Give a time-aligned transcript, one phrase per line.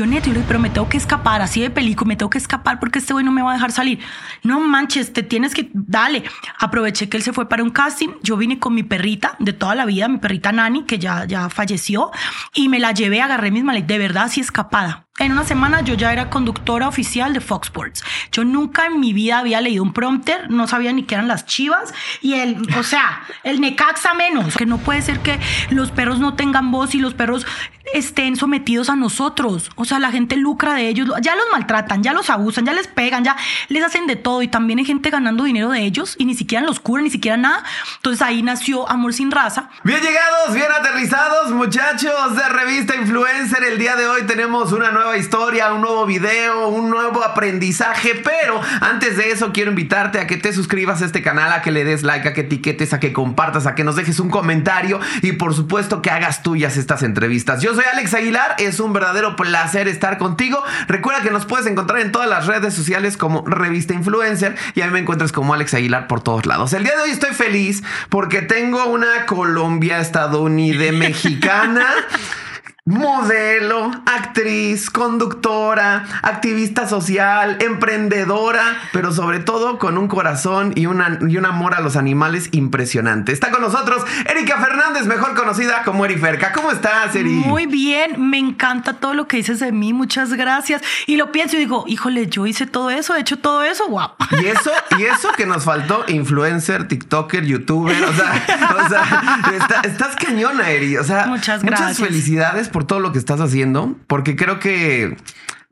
[0.00, 3.00] Yo neto, pero me tengo que escapar, así de película, me tengo que escapar porque
[3.00, 3.98] este güey no me va a dejar salir.
[4.42, 6.24] No manches, te tienes que, dale.
[6.58, 9.74] Aproveché que él se fue para un casting, yo vine con mi perrita de toda
[9.74, 12.12] la vida, mi perrita Nani, que ya, ya falleció,
[12.54, 15.09] y me la llevé, agarré mis maletas, de verdad, así escapada.
[15.20, 18.02] En una semana yo ya era conductora oficial de Fox Sports.
[18.32, 21.44] Yo nunca en mi vida había leído un prompter, no sabía ni qué eran las
[21.44, 21.92] chivas
[22.22, 24.56] y el, o sea, el Necaxa menos.
[24.56, 27.46] Que no puede ser que los perros no tengan voz y los perros
[27.92, 29.70] estén sometidos a nosotros.
[29.74, 32.86] O sea, la gente lucra de ellos, ya los maltratan, ya los abusan, ya les
[32.86, 33.36] pegan, ya
[33.68, 36.64] les hacen de todo y también hay gente ganando dinero de ellos y ni siquiera
[36.64, 37.64] los curan, ni siquiera nada.
[37.96, 39.68] Entonces ahí nació Amor sin raza.
[39.84, 43.62] Bien llegados, bien aterrizados, muchachos de Revista Influencer.
[43.64, 48.14] El día de hoy tenemos una nueva historia, un nuevo video, un nuevo aprendizaje.
[48.14, 51.70] Pero antes de eso, quiero invitarte a que te suscribas a este canal, a que
[51.70, 55.00] le des like, a que etiquetes, a que compartas, a que nos dejes un comentario
[55.22, 57.62] y por supuesto que hagas tuyas estas entrevistas.
[57.62, 60.62] Yo soy Alex Aguilar, es un verdadero placer estar contigo.
[60.88, 64.86] Recuerda que nos puedes encontrar en todas las redes sociales como Revista Influencer y a
[64.86, 66.72] mí me encuentras como Alex Aguilar por todos lados.
[66.72, 71.86] El día de hoy estoy feliz porque tengo una Colombia estadounidense mexicana
[72.90, 81.36] modelo, actriz, conductora, activista social, emprendedora, pero sobre todo con un corazón y, una, y
[81.36, 83.32] un amor a los animales impresionante.
[83.32, 86.52] Está con nosotros Erika Fernández, mejor conocida como Eriferca.
[86.52, 87.30] ¿Cómo estás, Eri?
[87.30, 90.82] Muy bien, me encanta todo lo que dices de mí, muchas gracias.
[91.06, 94.24] Y lo pienso y digo, híjole, yo hice todo eso, he hecho todo eso, guapo.
[94.32, 98.44] Y eso, y eso que nos faltó, influencer, TikToker, youtuber, o sea,
[98.84, 100.96] o sea estás cañona, Eri.
[100.96, 101.90] O sea, muchas gracias.
[101.90, 105.16] Muchas felicidades por todo lo que estás haciendo, porque creo que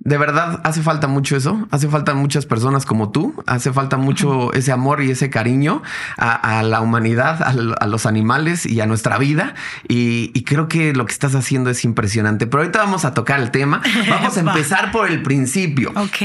[0.00, 4.52] de verdad hace falta mucho eso, hace falta muchas personas como tú, hace falta mucho
[4.52, 5.82] ese amor y ese cariño
[6.16, 9.54] a, la humanidad, a, los animales y a nuestra vida.
[9.88, 12.46] Y, creo que lo que estás haciendo es impresionante.
[12.46, 13.82] Pero ahorita vamos a tocar el tema.
[14.08, 15.92] Vamos a empezar por el principio.
[15.96, 16.22] Ok.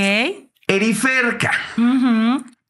[0.68, 1.52] Eriferca.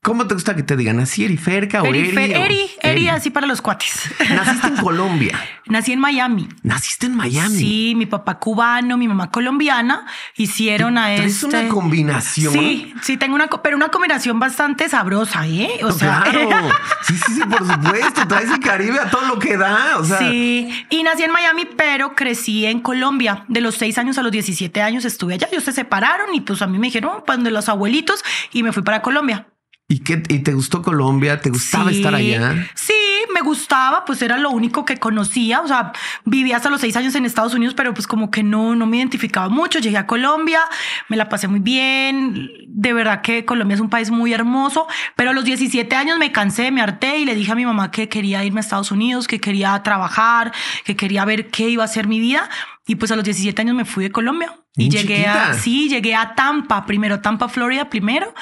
[0.03, 0.99] ¿Cómo te gusta que te digan?
[0.99, 2.09] ¿Así Eriferca o Eri?
[2.09, 3.93] Eri, Eri, así para los cuates.
[4.35, 5.39] Naciste en Colombia.
[5.67, 6.49] Nací en Miami.
[6.61, 7.57] Naciste en Miami.
[7.57, 10.05] Sí, mi papá cubano, mi mamá colombiana
[10.35, 11.27] hicieron a este.
[11.27, 12.51] Es una combinación.
[12.51, 15.79] Sí, sí, tengo una, pero una combinación bastante sabrosa, ¿eh?
[15.83, 16.69] O sea, claro.
[17.03, 18.27] sí, sí, sí, por supuesto.
[18.27, 19.99] Traes el Caribe a todo lo que da.
[19.99, 20.17] O sea.
[20.17, 23.45] Sí, y nací en Miami, pero crecí en Colombia.
[23.47, 25.47] De los seis años a los 17 años estuve allá.
[25.49, 28.73] Ellos se separaron y pues a mí me dijeron, pues de los abuelitos y me
[28.73, 29.47] fui para Colombia.
[29.93, 30.23] ¿Y qué?
[30.27, 31.39] ¿Y te gustó Colombia?
[31.39, 32.67] ¿Te gustaba estar allá?
[32.73, 32.95] Sí,
[33.31, 35.61] me gustaba, pues era lo único que conocía.
[35.61, 35.91] O sea,
[36.25, 38.97] viví hasta los seis años en Estados Unidos, pero pues como que no, no me
[38.97, 39.77] identificaba mucho.
[39.77, 40.61] Llegué a Colombia,
[41.09, 42.49] me la pasé muy bien.
[42.69, 46.31] De verdad que Colombia es un país muy hermoso, pero a los 17 años me
[46.31, 49.27] cansé, me harté y le dije a mi mamá que quería irme a Estados Unidos,
[49.27, 50.53] que quería trabajar,
[50.85, 52.49] que quería ver qué iba a ser mi vida.
[52.85, 54.53] Y pues a los 17 años me fui de Colombia.
[54.75, 58.33] Y llegué a, sí, llegué a Tampa, primero Tampa, Florida, primero.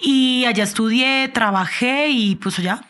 [0.00, 2.80] Y allá estudié, trabajé y pues allá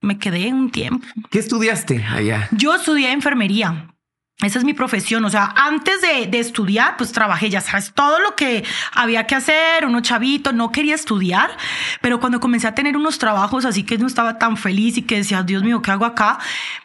[0.00, 1.06] me quedé un tiempo.
[1.30, 2.48] ¿Qué estudiaste allá?
[2.52, 3.94] Yo estudié enfermería.
[4.42, 5.24] Esa es mi profesión.
[5.24, 9.34] O sea, antes de, de, estudiar, pues trabajé, ya sabes, todo lo que había que
[9.34, 11.56] hacer, uno chavito, no quería estudiar,
[12.02, 15.16] pero cuando comencé a tener unos trabajos así que no estaba tan feliz y que
[15.16, 16.38] decía, Dios mío, ¿qué hago acá?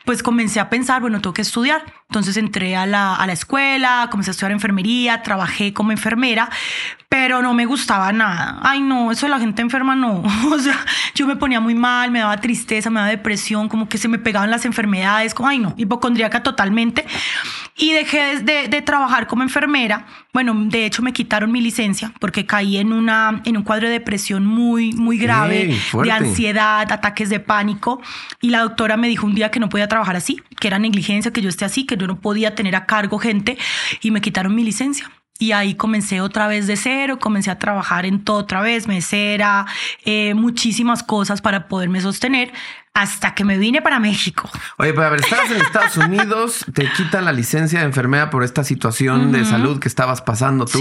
[0.05, 1.83] Pues comencé a pensar, bueno, tengo que estudiar.
[2.09, 6.49] Entonces entré a la, a la escuela, comencé a estudiar enfermería, trabajé como enfermera,
[7.07, 8.59] pero no me gustaba nada.
[8.63, 10.23] Ay, no, eso de la gente enferma no.
[10.51, 10.77] O sea,
[11.13, 14.17] yo me ponía muy mal, me daba tristeza, me daba depresión, como que se me
[14.17, 17.05] pegaban las enfermedades, como, ay, no, hipocondríaca totalmente.
[17.77, 20.05] Y dejé de, de, trabajar como enfermera.
[20.33, 23.93] Bueno, de hecho me quitaron mi licencia porque caí en, una, en un cuadro de
[23.93, 28.01] depresión muy, muy grave, de ansiedad, ataques de pánico.
[28.41, 31.31] Y la doctora me dijo un día que no podía trabajar así, que era negligencia,
[31.31, 33.57] que yo esté así, que yo no podía tener a cargo gente
[34.01, 35.09] y me quitaron mi licencia.
[35.41, 39.65] Y ahí comencé otra vez de cero, comencé a trabajar en todo otra vez, mesera,
[40.05, 42.53] eh, muchísimas cosas para poderme sostener
[42.93, 44.47] hasta que me vine para México.
[44.77, 48.43] Oye, pero a ver, estabas en Estados Unidos, te quitan la licencia de enfermera por
[48.43, 50.79] esta situación de salud que estabas pasando tú,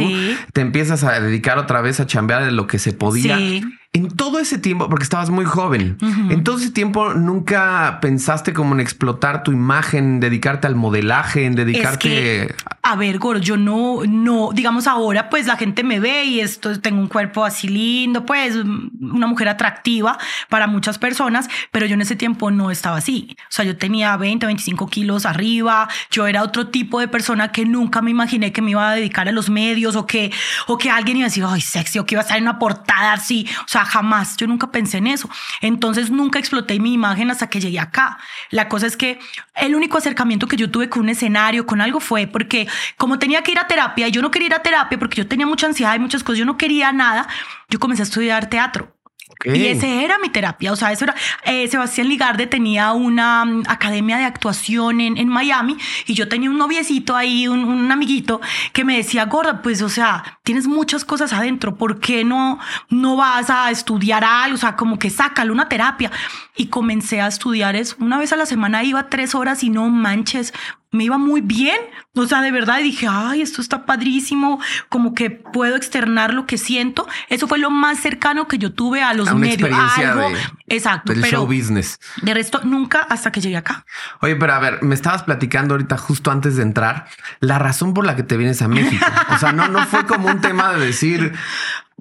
[0.53, 3.39] te empiezas a dedicar otra vez a chambear de lo que se podía.
[3.39, 3.65] Sí.
[3.93, 5.99] En todo ese tiempo, porque estabas muy joven,
[6.31, 11.57] en todo ese tiempo nunca pensaste como en explotar tu imagen, dedicarte al modelaje, en
[11.57, 12.55] dedicarte...
[12.83, 16.81] a ver, Goro, yo no, no, digamos ahora pues la gente me ve y esto,
[16.81, 18.55] tengo un cuerpo así lindo, pues
[19.01, 23.37] una mujer atractiva para muchas personas, pero yo en ese tiempo no estaba así.
[23.41, 27.65] O sea, yo tenía 20, 25 kilos arriba, yo era otro tipo de persona que
[27.65, 30.31] nunca me imaginé que me iba a dedicar a los medios o que,
[30.69, 32.61] o que alguien iba a decir, ay, sexy, o que iba a estar en una
[32.61, 33.49] portada así.
[33.65, 35.29] O sea, jamás, yo nunca pensé en eso.
[35.61, 38.19] Entonces nunca exploté mi imagen hasta que llegué acá.
[38.51, 39.19] La cosa es que
[39.57, 43.43] el único acercamiento que yo tuve con un escenario, con algo, fue porque como tenía
[43.43, 45.67] que ir a terapia, y yo no quería ir a terapia porque yo tenía mucha
[45.67, 47.29] ansiedad y muchas cosas, yo no quería nada,
[47.69, 49.00] yo comencé a estudiar teatro.
[49.45, 51.15] Y ese era mi terapia, o sea, eso era,
[51.45, 55.77] eh, Sebastián Ligarde tenía una mm, academia de actuación en, en, Miami
[56.07, 58.41] y yo tenía un noviecito ahí, un, un, amiguito
[58.73, 62.59] que me decía, gorda, pues, o sea, tienes muchas cosas adentro, ¿por qué no,
[62.91, 64.57] no vas a estudiar algo?
[64.57, 66.11] O sea, como que sácalo una terapia.
[66.57, 67.97] Y comencé a estudiar eso.
[68.01, 70.53] Una vez a la semana iba tres horas y no manches,
[70.93, 71.79] me iba muy bien.
[72.15, 76.59] O sea, de verdad dije, ay, esto está padrísimo, como que puedo externar lo que
[76.59, 77.07] siento.
[77.29, 79.69] Eso fue lo más cercano que yo tuve a los a una medios.
[79.69, 80.39] Experiencia Algo, de,
[80.69, 81.13] exacto.
[81.13, 82.01] del pero show business.
[82.23, 83.85] De resto, nunca hasta que llegué acá.
[84.21, 87.07] Oye, pero a ver, me estabas platicando ahorita justo antes de entrar
[87.39, 89.07] la razón por la que te vienes a México.
[89.31, 91.33] O sea, no, no fue como un tema de decir,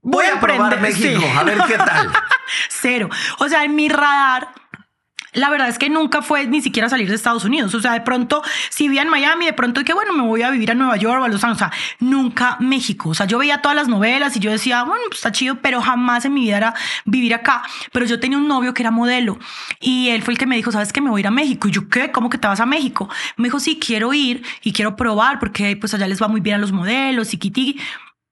[0.02, 1.38] voy, a, probar aprender, México, sí.
[1.38, 2.12] a ver qué tal.
[2.70, 3.10] Cero.
[3.38, 4.50] O sea, en mi radar
[5.34, 7.74] la verdad es que nunca fue ni siquiera salir de Estados Unidos.
[7.76, 10.50] O sea, de pronto, si vivía en Miami, de pronto que bueno, me voy a
[10.50, 11.50] vivir a Nueva York o a Los Ángeles.
[11.50, 13.10] O sea, nunca México.
[13.10, 15.82] O sea, yo veía todas las novelas y yo decía, bueno, pues está chido, pero
[15.82, 16.74] jamás en mi vida era
[17.06, 17.64] vivir acá.
[17.92, 19.38] Pero yo tenía un novio que era modelo
[19.80, 21.68] y él fue el que me dijo, ¿sabes que me voy a ir a México?
[21.68, 22.12] Y yo, ¿qué?
[22.12, 23.10] ¿Cómo que te vas a México?
[23.38, 26.56] Me dijo, sí, quiero ir y quiero probar porque pues allá les va muy bien
[26.56, 27.80] a los modelos y kitty.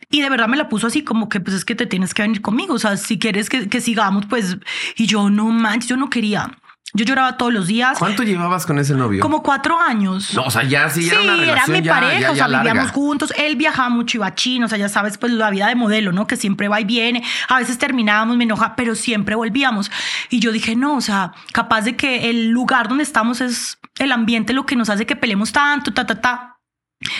[0.09, 2.21] Y de verdad me la puso así como que pues es que te tienes que
[2.21, 2.73] venir conmigo.
[2.73, 4.57] O sea, si quieres que, que sigamos, pues...
[4.95, 6.57] Y yo, no manches, yo no quería.
[6.93, 7.99] Yo lloraba todos los días.
[7.99, 9.21] ¿Cuánto llevabas con ese novio?
[9.21, 10.33] Como cuatro años.
[10.33, 12.35] No, o sea, ya sí, sí era una relación era mi ya, pareja, ya, o
[12.35, 13.33] sea, vivíamos juntos.
[13.37, 16.13] Él viajaba mucho, iba a China, o sea, ya sabes, pues la vida de modelo,
[16.13, 16.27] ¿no?
[16.27, 17.23] Que siempre va y viene.
[17.49, 19.91] A veces terminábamos, me enoja, pero siempre volvíamos.
[20.29, 24.11] Y yo dije, no, o sea, capaz de que el lugar donde estamos es el
[24.13, 26.56] ambiente lo que nos hace que peleemos tanto, ta, ta, ta.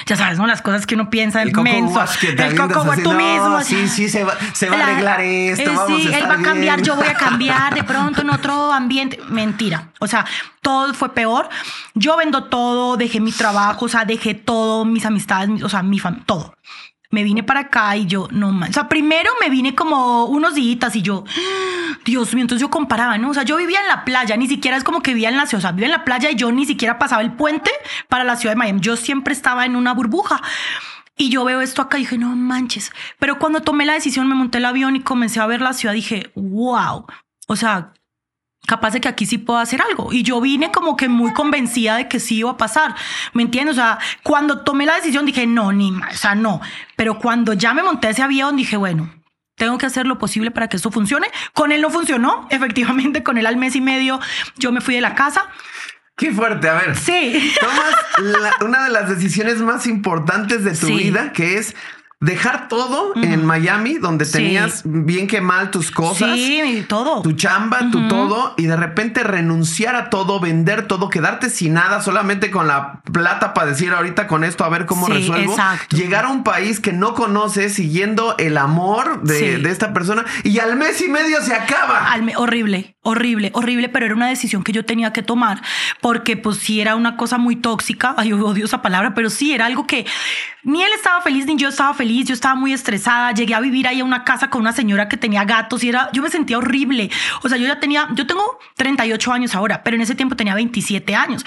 [0.08, 0.48] Ya sabes, ¿no?
[0.48, 2.04] Las cosas que uno piensa El menso.
[2.24, 3.62] el coco así, tú no, mismo.
[3.62, 6.24] sí, sí, se va, se va a La- arreglar esto, eh, vamos sí, a él
[6.28, 6.84] va a cambiar, bien.
[6.86, 9.20] yo voy a cambiar de pronto en otro ambiente.
[9.30, 9.90] Mentira.
[10.00, 10.26] O sea,
[10.62, 11.48] todo fue peor.
[11.94, 15.84] Yo vendo todo, dejé mi trabajo, o sea, dejé todo, mis amistades, mi- o sea,
[15.84, 16.56] mi familia, todo.
[17.10, 18.70] Me vine para acá y yo, no man.
[18.70, 21.24] O sea, primero me vine como unos días y yo,
[22.06, 23.30] Dios mío, entonces yo comparaba, ¿no?
[23.30, 25.46] O sea, yo vivía en la playa, ni siquiera es como que vivía en la
[25.46, 27.72] ciudad, o sea, vivía en la playa y yo ni siquiera pasaba el puente
[28.10, 28.82] para la ciudad de Miami.
[28.82, 30.42] Yo siempre estaba en una burbuja.
[31.20, 32.92] Y yo veo esto acá y dije, no manches.
[33.18, 35.96] Pero cuando tomé la decisión, me monté el avión y comencé a ver la ciudad,
[35.96, 37.08] dije, wow.
[37.48, 37.94] O sea,
[38.68, 40.14] capaz de que aquí sí puedo hacer algo.
[40.14, 42.94] Y yo vine como que muy convencida de que sí iba a pasar.
[43.34, 43.74] ¿Me entiendes?
[43.78, 46.62] O sea, cuando tomé la decisión dije, no, ni más, o sea, no.
[46.96, 49.10] Pero cuando ya me monté ese avión dije, bueno,
[49.56, 51.28] tengo que hacer lo posible para que esto funcione.
[51.54, 52.46] Con él no funcionó.
[52.52, 54.20] Efectivamente, con él al mes y medio
[54.58, 55.46] yo me fui de la casa.
[56.16, 56.96] Qué fuerte, a ver.
[56.96, 57.54] Sí.
[57.60, 57.92] Tomas
[58.42, 60.94] la- una de las decisiones más importantes de tu Sí.
[60.98, 61.76] vida, que es
[62.20, 64.34] dejar todo en Miami, donde Sí.
[64.34, 66.32] tenías bien que mal tus cosas.
[66.36, 67.22] Sí, todo.
[67.22, 72.02] Tu chamba, tu todo, y de repente renunciar a todo, vender todo, quedarte sin nada,
[72.02, 75.52] solamente con la plata para decir ahorita con esto a ver cómo Sí, resuelvo.
[75.52, 75.96] exacto.
[75.96, 79.62] Llegar a un país que no conoces, siguiendo el amor de, Sí.
[79.62, 82.12] de esta persona, y al mes y medio se acaba.
[82.12, 85.62] Al horrible, horrible, horrible, pero era una decisión que yo tenía que tomar
[86.02, 89.68] porque pues sí era una cosa muy tóxica, ay, odio esa palabra, pero sí era
[89.68, 90.06] algo que
[90.64, 93.88] ni él estaba feliz ni yo estaba feliz, yo estaba muy estresada, llegué a vivir
[93.88, 96.58] ahí a una casa con una señora que tenía gatos y era, yo me sentía
[96.58, 97.10] horrible,
[97.44, 100.56] o sea, yo ya tenía, yo tengo 38 años ahora, pero en ese tiempo tenía
[100.56, 101.46] 27 años.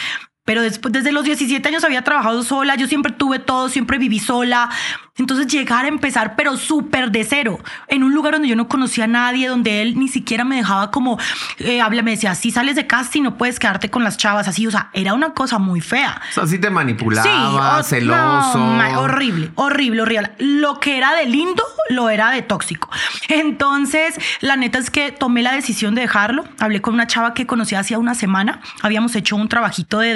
[0.50, 4.18] Pero después, desde los 17 años había trabajado sola, yo siempre tuve todo, siempre viví
[4.18, 4.68] sola.
[5.16, 9.04] Entonces llegar a empezar, pero súper de cero, en un lugar donde yo no conocía
[9.04, 11.18] a nadie, donde él ni siquiera me dejaba como,
[11.58, 14.66] eh, habla, me decía, si sales de casting no puedes quedarte con las chavas, así,
[14.66, 16.20] o sea, era una cosa muy fea.
[16.30, 18.58] O sea, sí te manipulaba, o- celoso.
[18.58, 20.32] no, horrible, horrible, horrible.
[20.38, 22.88] Lo que era de lindo, lo era de tóxico.
[23.28, 26.44] Entonces, la neta es que tomé la decisión de dejarlo.
[26.58, 28.60] Hablé con una chava que conocí hacía una semana.
[28.80, 30.14] Habíamos hecho un trabajito de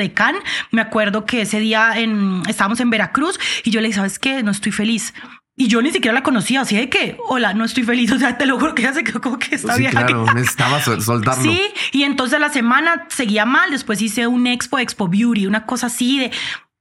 [0.70, 4.42] Me acuerdo que ese día en, estábamos en Veracruz y yo le dije, ¿sabes qué?
[4.42, 5.14] No estoy feliz.
[5.56, 8.10] Y yo ni siquiera la conocía, así de que, hola, no estoy feliz.
[8.10, 10.80] O sea, te lo juro que ya se quedó como que está Sí, claro, necesitaba
[10.80, 11.42] sol- soltarlo.
[11.44, 11.60] Sí,
[11.92, 16.18] y entonces la semana seguía mal, después hice un expo, expo beauty, una cosa así
[16.18, 16.32] de...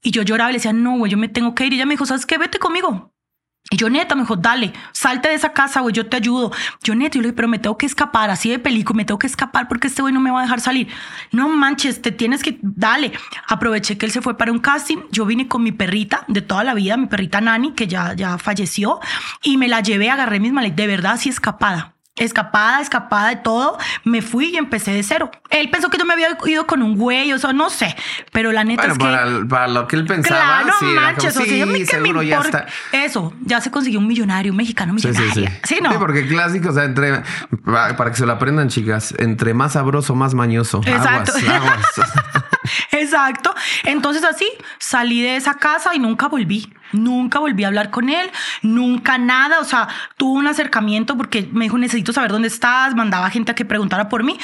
[0.01, 1.73] Y yo lloraba y le decía, no, güey, yo me tengo que ir.
[1.73, 2.37] Y ella me dijo, ¿sabes qué?
[2.37, 3.12] Vete conmigo.
[3.71, 6.51] Yo, neta, me dijo, dale, salte de esa casa, güey, yo te ayudo.
[6.83, 9.17] Yo, neta, yo le dije, pero me tengo que escapar, así de película, me tengo
[9.17, 10.87] que escapar porque este güey no me va a dejar salir.
[11.31, 13.13] No manches, te tienes que, dale.
[13.47, 14.97] Aproveché que él se fue para un casting.
[15.11, 18.37] Yo vine con mi perrita de toda la vida, mi perrita Nani, que ya, ya
[18.37, 18.99] falleció,
[19.41, 21.92] y me la llevé, agarré mis maletas, de verdad, así escapada.
[22.15, 25.31] Escapada, escapada de todo, me fui y empecé de cero.
[25.49, 27.95] Él pensó que yo me había ido con un güey, o sea, no sé,
[28.31, 29.05] pero la neta Bueno, es que.
[29.05, 32.21] para, para lo que él pensaba, Claro, sí, era como, manches, o sea, sí, seguro
[32.21, 32.67] ya está.
[32.91, 35.33] Eso, ya se consiguió un millonario, un mexicano Sí, millonario.
[35.33, 35.81] sí, Sí, sí.
[35.81, 35.91] no.
[35.91, 37.23] Sí, porque clásico, o sea, entre
[37.65, 40.81] para para que se lo aprendan, chicas, entre más sabroso, más mañoso.
[40.85, 41.31] Exacto.
[41.35, 42.11] Aguas, aguas.
[42.91, 43.53] Exacto.
[43.85, 46.71] Entonces así salí de esa casa y nunca volví.
[46.93, 48.31] Nunca volví a hablar con él,
[48.61, 49.59] nunca nada.
[49.59, 53.55] O sea, tuvo un acercamiento porque me dijo, necesito saber dónde estás, mandaba gente a
[53.55, 54.37] que preguntara por mí.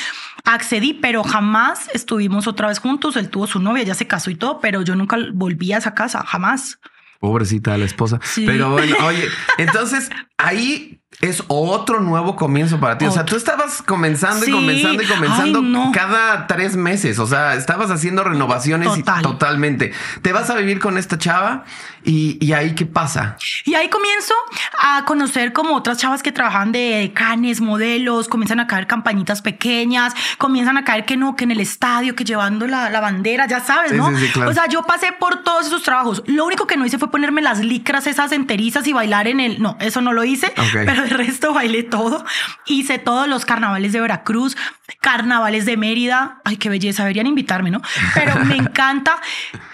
[0.43, 3.15] Accedí, pero jamás estuvimos otra vez juntos.
[3.15, 5.93] Él tuvo su novia, ya se casó y todo, pero yo nunca volví a esa
[5.93, 6.79] casa, jamás.
[7.19, 8.19] Pobrecita la esposa.
[8.35, 9.27] Pero bueno, oye,
[9.57, 13.05] entonces ahí es otro nuevo comienzo para ti.
[13.05, 17.19] O sea, tú estabas comenzando y comenzando y comenzando cada tres meses.
[17.19, 19.91] O sea, estabas haciendo renovaciones y totalmente.
[20.21, 21.65] Te vas a vivir con esta chava
[22.05, 23.35] y, ahí qué pasa.
[23.65, 24.33] Y ahí comienzo
[24.81, 30.13] a conocer como otras chavas que trabajan de canes, modelos, comienzan a caer campañitas pequeñas,
[30.37, 33.91] comienzan a caer que no, que en el estadio, que llevando la, bandera, ya sabes,
[33.93, 34.07] ¿no?
[34.45, 36.23] O sea, yo pasé por todos esos trabajos.
[36.27, 39.61] Lo único que no hice fue ponerme las licras esas enterizas y bailar en el.
[39.61, 42.25] No, eso no lo hice, pero el resto bailé todo.
[42.65, 44.55] Hice todos los carnavales de Veracruz,
[45.01, 46.41] carnavales de Mérida.
[46.45, 47.81] Ay, qué belleza, deberían invitarme, ¿no?
[48.13, 49.21] Pero me encanta.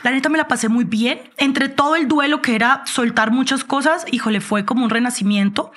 [0.04, 1.20] La neta me la pasé muy bien.
[1.38, 5.72] Entre todo el duelo que era soltar muchas cosas, híjole, fue como un renacimiento.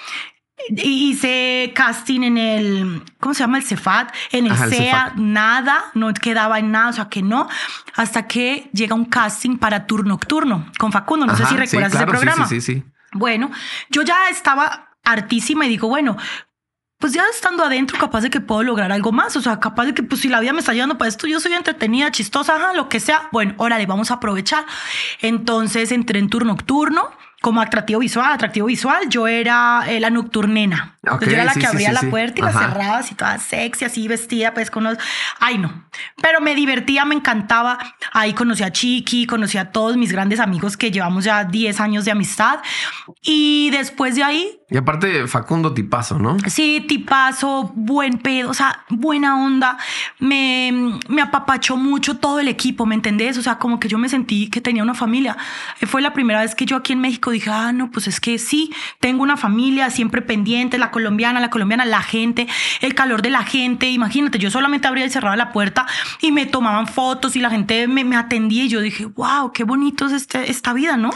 [0.71, 3.59] Hice casting en el, ¿cómo se llama?
[3.59, 7.49] El Cefat, en el CEA, nada, no quedaba en nada, o sea que no,
[7.95, 12.07] hasta que llega un casting para Turno Nocturno con Facundo, no sé si recuerdas ese
[12.07, 12.47] programa.
[12.49, 13.51] Sí, sí, sí, Bueno,
[13.89, 16.17] yo ya estaba hartísima y digo, bueno,
[16.99, 19.37] pues ya estando adentro, capaz de que puedo lograr algo más.
[19.37, 21.39] O sea, capaz de que, pues si la vida me está llevando para esto, yo
[21.39, 23.29] soy entretenida, chistosa, ajá, lo que sea.
[23.31, 24.65] Bueno, órale, vamos a aprovechar.
[25.21, 27.11] Entonces entré en turno nocturno
[27.41, 30.99] como atractivo visual, atractivo visual, yo era eh, la nocturnena.
[31.05, 34.55] yo era la que abría la puerta y la cerraba así toda sexy, así vestida,
[34.55, 34.99] pues con los...
[35.39, 35.89] Ay, no.
[36.21, 37.79] Pero me divertía, me encantaba.
[38.13, 42.05] Ahí conocí a Chiqui, conocí a todos mis grandes amigos que llevamos ya 10 años
[42.05, 42.59] de amistad.
[43.23, 44.58] Y después de ahí...
[44.71, 46.37] Y aparte Facundo tipazo, ¿no?
[46.47, 49.79] Sí, tipazo, buen pedo, o sea, buena onda.
[50.19, 53.39] Me, me apapachó mucho todo el equipo, ¿me entendés?
[53.39, 55.39] O sea, como que yo me sentí que tenía una familia.
[55.87, 58.39] Fue la primera vez que yo aquí en México dije, ah, no, pues es que
[58.39, 58.71] sí,
[59.01, 62.47] tengo una familia siempre pendiente, la colombiana, la colombiana, la gente,
[62.83, 63.89] el calor de la gente.
[63.89, 65.87] Imagínate, yo solamente abría y cerraba la puerta
[66.21, 69.65] y me tomaban fotos y la gente me, me atendía y yo dije, wow, qué
[69.65, 71.09] bonito es este, esta vida, ¿no?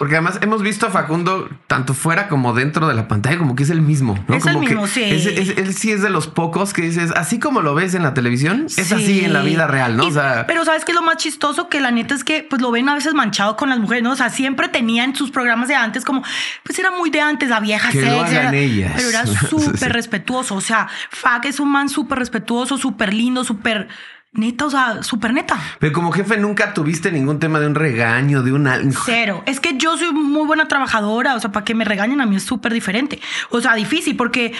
[0.00, 3.62] Porque además hemos visto a Facundo tanto fuera como dentro de la pantalla, como que
[3.62, 4.34] es el mismo, ¿no?
[4.34, 5.02] Es el mismo, sí.
[5.02, 8.66] él sí es de los pocos que dices, así como lo ves en la televisión,
[8.66, 10.06] es así en la vida real, ¿no?
[10.06, 12.60] o sea, pero sabes que es lo más chistoso que la neta es que pues
[12.62, 14.12] lo ven a veces manchado con las mujeres, ¿no?
[14.12, 16.22] O sea, siempre tenían sus programas de antes, como,
[16.62, 18.92] pues era muy de antes, la vieja que era, ellas.
[18.96, 20.54] pero era súper respetuoso.
[20.54, 23.88] O sea, Fag es un man súper respetuoso, súper lindo, súper
[24.32, 25.58] neta, o sea, súper neta.
[25.78, 28.80] Pero como jefe nunca tuviste ningún tema de un regaño, de una...
[29.04, 29.42] Cero.
[29.46, 32.36] Es que yo soy muy buena trabajadora, o sea, para que me regañen a mí
[32.36, 33.20] es súper diferente.
[33.50, 34.52] O sea, difícil, porque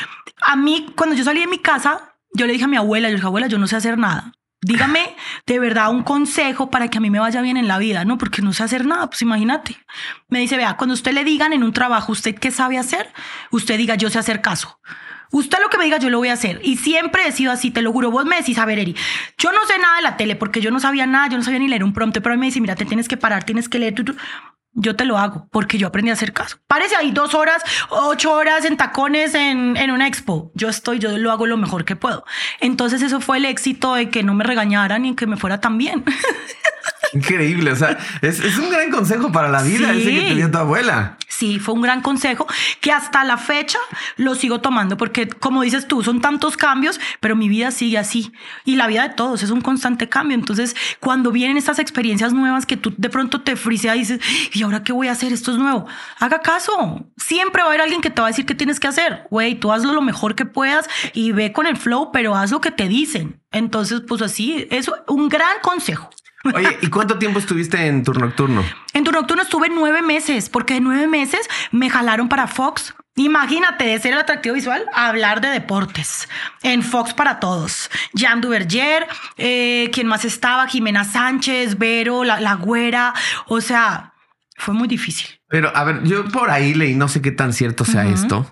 [0.43, 3.12] a mí, cuando yo salí de mi casa, yo le dije a mi abuela, yo
[3.12, 4.33] le dije, abuela, yo no sé hacer nada.
[4.62, 8.05] Dígame de verdad un consejo para que a mí me vaya bien en la vida,
[8.05, 8.19] ¿no?
[8.19, 9.79] Porque no sé hacer nada, pues imagínate.
[10.29, 13.11] Me dice, vea, cuando usted le digan en un trabajo, ¿usted qué sabe hacer?
[13.50, 14.79] Usted diga, yo sé hacer caso.
[15.33, 16.61] Usted lo que me diga, yo lo voy a hacer.
[16.63, 18.11] Y siempre he sido así, te lo juro.
[18.11, 18.97] Vos me decís, a ver, Eri,
[19.39, 21.61] yo no sé nada de la tele porque yo no sabía nada, yo no sabía
[21.61, 23.69] ni leer un prompter, pero a mí me dice, mira, te tienes que parar, tienes
[23.69, 23.95] que leer.
[24.73, 26.59] Yo te lo hago porque yo aprendí a hacer caso.
[26.67, 30.51] Parece ahí dos horas, ocho horas en tacones en, en una expo.
[30.55, 32.25] Yo estoy, yo lo hago lo mejor que puedo.
[32.61, 35.79] Entonces eso fue el éxito de que no me regañaran y que me fuera tan
[35.79, 36.05] bien.
[37.12, 40.50] Increíble, o sea, es, es, un gran consejo para la vida ese que te dio
[40.50, 41.17] tu abuela.
[41.29, 42.47] Sí, fue un gran consejo
[42.81, 43.79] que hasta la fecha
[44.17, 48.33] lo sigo tomando porque como dices tú, son tantos cambios, pero mi vida sigue así
[48.64, 50.37] y la vida de todos es un constante cambio.
[50.37, 54.21] Entonces, cuando vienen estas experiencias nuevas que tú de pronto te friseas y dices,
[54.52, 55.33] ¿y ahora qué voy a hacer?
[55.33, 55.87] Esto es nuevo.
[56.19, 57.07] Haga caso.
[57.17, 59.26] Siempre va a haber alguien que te va a decir qué tienes que hacer.
[59.31, 62.61] Güey, tú hazlo lo mejor que puedas y ve con el flow, pero haz lo
[62.61, 63.40] que te dicen.
[63.52, 66.11] Entonces, pues así, eso un gran consejo.
[66.44, 68.64] Oye, ¿y cuánto tiempo estuviste en turno nocturno?
[68.94, 72.94] En turno nocturno estuve nueve meses, porque de nueve meses me jalaron para Fox.
[73.16, 76.28] Imagínate de ser el atractivo visual a hablar de deportes
[76.62, 77.90] en Fox para todos.
[78.14, 79.06] Jan Duverger,
[79.37, 83.12] eh, quien más estaba, Jimena Sánchez, Vero, la, la güera.
[83.47, 84.14] O sea,
[84.56, 85.28] fue muy difícil.
[85.49, 88.50] Pero a ver, yo por ahí leí, no sé qué tan cierto sea esto,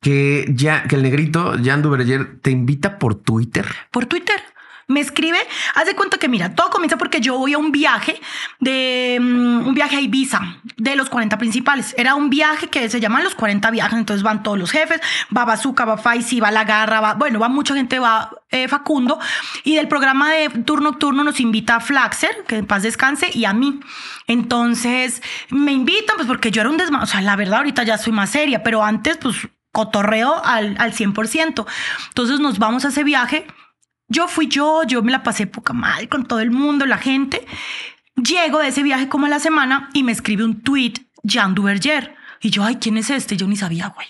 [0.00, 3.66] que ya que el negrito Jan Duverger te invita por Twitter.
[3.90, 4.40] Por Twitter
[4.88, 5.38] me escribe,
[5.74, 8.20] haz de cuenta que mira, todo comienza porque yo voy a un viaje
[8.60, 11.94] de mm, un viaje a Ibiza de los 40 principales.
[11.98, 15.00] Era un viaje que se llaman los 40 viajes, entonces van todos los jefes,
[15.36, 19.18] va Bazooka, va Faisy, va La Garra, va, bueno, va mucha gente, va eh, Facundo
[19.64, 23.44] y del programa de turno nocturno nos invita a Flaxer, que en paz descanse, y
[23.44, 23.80] a mí.
[24.28, 27.98] Entonces me invitan, pues porque yo era un desma, o sea, la verdad ahorita ya
[27.98, 31.66] soy más seria, pero antes pues cotorreo al, al 100%.
[32.08, 33.46] Entonces nos vamos a ese viaje
[34.08, 37.46] Yo fui yo, yo me la pasé poca mal con todo el mundo, la gente.
[38.14, 42.14] Llego de ese viaje como a la semana y me escribe un tweet Jean Duverger.
[42.40, 43.36] Y yo, ay, ¿quién es este?
[43.36, 44.06] Yo ni sabía, güey.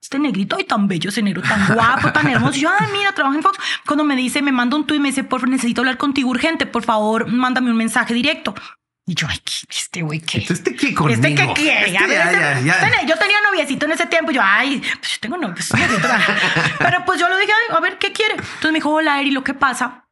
[0.00, 2.58] Este negrito y tan bello, ese negro tan guapo, tan hermoso.
[2.58, 3.58] Yo, ay, mira, trabaja en Fox.
[3.86, 6.64] Cuando me dice, me manda un tweet, me dice, por favor, necesito hablar contigo urgente,
[6.66, 8.54] por favor, mándame un mensaje directo.
[9.08, 10.46] Y yo, ay, este güey, ¿qué?
[10.48, 11.14] ¿Este qué conmigo?
[11.20, 11.80] ¿Este qué quiere?
[11.86, 12.72] Este, ya, ya, ya.
[12.74, 14.30] este- Yo tenía noviecito en ese tiempo.
[14.30, 15.48] y Yo, ay, pues yo tengo novio.
[15.48, 15.78] noviecito.
[16.78, 18.34] Pero pues yo lo dije, ay, a ver, ¿qué quiere?
[18.34, 20.04] Entonces me dijo, hola, Eri, lo que pasa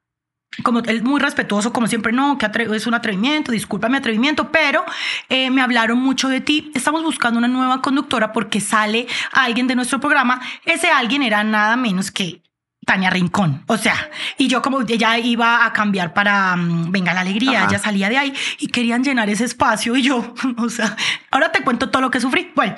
[0.62, 4.82] como él muy respetuoso, como siempre, no, que es un atrevimiento, disculpa mi atrevimiento, pero
[5.28, 6.72] eh, me hablaron mucho de ti.
[6.74, 10.40] Estamos buscando una nueva conductora porque sale alguien de nuestro programa.
[10.64, 12.40] Ese alguien era nada menos que
[12.86, 13.64] Tania Rincón.
[13.66, 17.68] O sea, y yo como ella iba a cambiar para mm, Venga la Alegría, Ajá.
[17.68, 20.96] ella salía de ahí y querían llenar ese espacio y yo, o sea,
[21.30, 22.52] ahora te cuento todo lo que sufrí.
[22.54, 22.74] Bueno,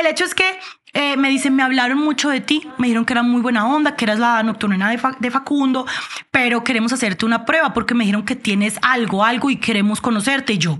[0.00, 0.58] el hecho es que
[0.94, 3.94] eh, me dicen, me hablaron mucho de ti, me dijeron que era muy buena onda,
[3.96, 5.86] que eras la de, Fa- de Facundo,
[6.30, 10.52] pero queremos hacerte una prueba porque me dijeron que tienes algo, algo y queremos conocerte.
[10.54, 10.78] Y yo,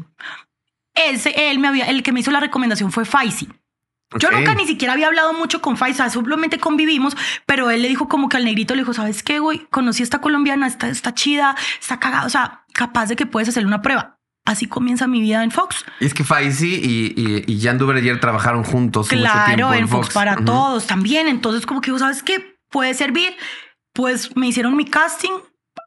[0.95, 3.49] ese, él me había, el que me hizo la recomendación fue Faisy.
[4.19, 8.09] Yo nunca ni siquiera había hablado mucho con Faisal, simplemente convivimos, pero él le dijo
[8.09, 9.67] como que al negrito le dijo, ¿sabes qué, güey?
[9.71, 13.51] Conocí a esta colombiana, está, está chida, está cagada, o sea, capaz de que puedes
[13.51, 14.19] hacerle una prueba.
[14.47, 15.85] Así comienza mi vida en Fox.
[16.01, 20.15] Es que Faisy y, y, y Jan Duverger trabajaron juntos mucho Claro, tiempo en Fox,
[20.15, 21.29] para todos también.
[21.29, 22.59] Entonces, como que ¿sabes qué?
[22.71, 23.37] Puede servir.
[23.93, 25.33] Pues me hicieron mi casting.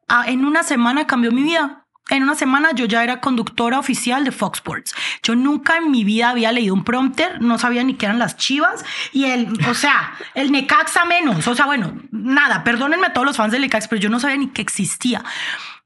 [0.08, 1.81] Ah, En una semana cambió mi vida.
[2.10, 4.94] En una semana yo ya era conductora oficial de Fox Sports.
[5.24, 8.36] Yo nunca en mi vida había leído un prompter, no sabía ni qué eran las
[8.36, 11.48] chivas y el, o sea, el Necaxa menos.
[11.48, 14.38] O sea, bueno, nada, perdónenme a todos los fans del Necaxa, pero yo no sabía
[14.38, 15.24] ni que existía.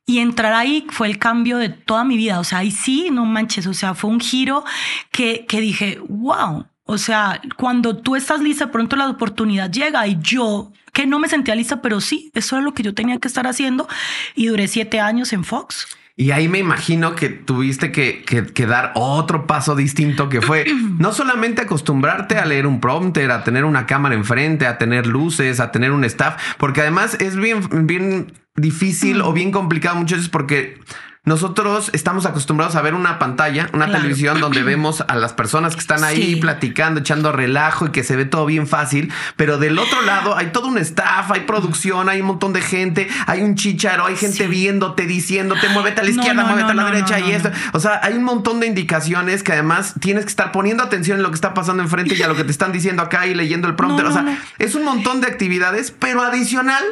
[0.07, 2.39] Y entrar ahí fue el cambio de toda mi vida.
[2.39, 3.65] O sea, ahí sí, no manches.
[3.67, 4.63] O sea, fue un giro
[5.11, 6.67] que, que dije, wow.
[6.83, 11.27] O sea, cuando tú estás lista, pronto la oportunidad llega y yo, que no me
[11.27, 13.87] sentía lista, pero sí, eso era lo que yo tenía que estar haciendo.
[14.35, 15.87] Y duré siete años en Fox.
[16.17, 20.65] Y ahí me imagino que tuviste que, que- que dar otro paso distinto que fue
[20.97, 25.59] no solamente acostumbrarte a leer un prompter, a tener una cámara enfrente, a tener luces,
[25.59, 30.29] a tener un staff, porque además es bien, bien difícil o bien complicado muchas veces
[30.31, 30.79] porque
[31.25, 34.01] nosotros estamos acostumbrados a ver una pantalla, una Claro.
[34.01, 36.35] televisión donde vemos a las personas que están ahí Sí.
[36.37, 40.47] platicando, echando relajo y que se ve todo bien fácil, pero del otro lado hay
[40.47, 44.43] todo un staff, hay producción, hay un montón de gente, hay un chicharo, hay gente
[44.43, 44.47] Sí.
[44.47, 47.25] viéndote, diciéndote, muévete a la No, izquierda, no, muévete a la no, no, derecha no,
[47.25, 47.49] y no, esto.
[47.49, 47.55] no.
[47.73, 51.23] O sea, hay un montón de indicaciones que además tienes que estar poniendo atención en
[51.23, 53.67] lo que está pasando enfrente y a lo que te están diciendo acá y leyendo
[53.67, 54.05] el prompter.
[54.05, 54.37] No, o sea, no, no.
[54.59, 56.83] es un montón de actividades, pero adicional,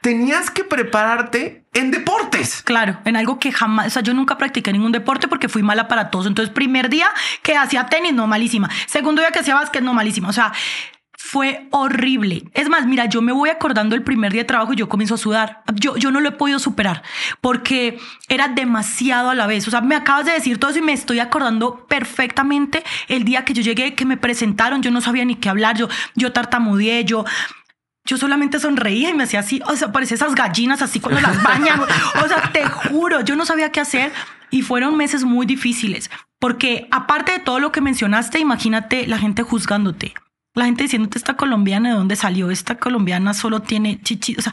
[0.00, 2.62] tenías que prepararte en deportes.
[2.62, 5.88] Claro, en algo que jamás, o sea, yo nunca practiqué ningún deporte porque fui mala
[5.88, 6.26] para todos.
[6.26, 7.08] Entonces, primer día
[7.42, 8.68] que hacía tenis, no malísima.
[8.86, 10.28] Segundo día que hacía básquet, no malísima.
[10.28, 10.52] O sea,
[11.20, 12.44] fue horrible.
[12.54, 15.16] Es más, mira, yo me voy acordando el primer día de trabajo y yo comienzo
[15.16, 15.62] a sudar.
[15.74, 17.02] Yo, yo no lo he podido superar
[17.40, 19.68] porque era demasiado a la vez.
[19.68, 23.44] O sea, me acabas de decir todo eso y me estoy acordando perfectamente el día
[23.44, 24.80] que yo llegué, que me presentaron.
[24.80, 25.76] Yo no sabía ni qué hablar.
[25.76, 27.24] Yo, yo tartamudeé, yo
[28.08, 31.42] yo solamente sonreía y me hacía así, o sea, parecía esas gallinas así cuando las
[31.42, 31.78] bañan.
[32.24, 34.12] O sea, te juro, yo no sabía qué hacer
[34.50, 39.42] y fueron meses muy difíciles, porque aparte de todo lo que mencionaste, imagínate la gente
[39.42, 40.14] juzgándote.
[40.54, 44.52] La gente diciéndote esta colombiana de dónde salió, esta colombiana solo tiene chichi, o sea,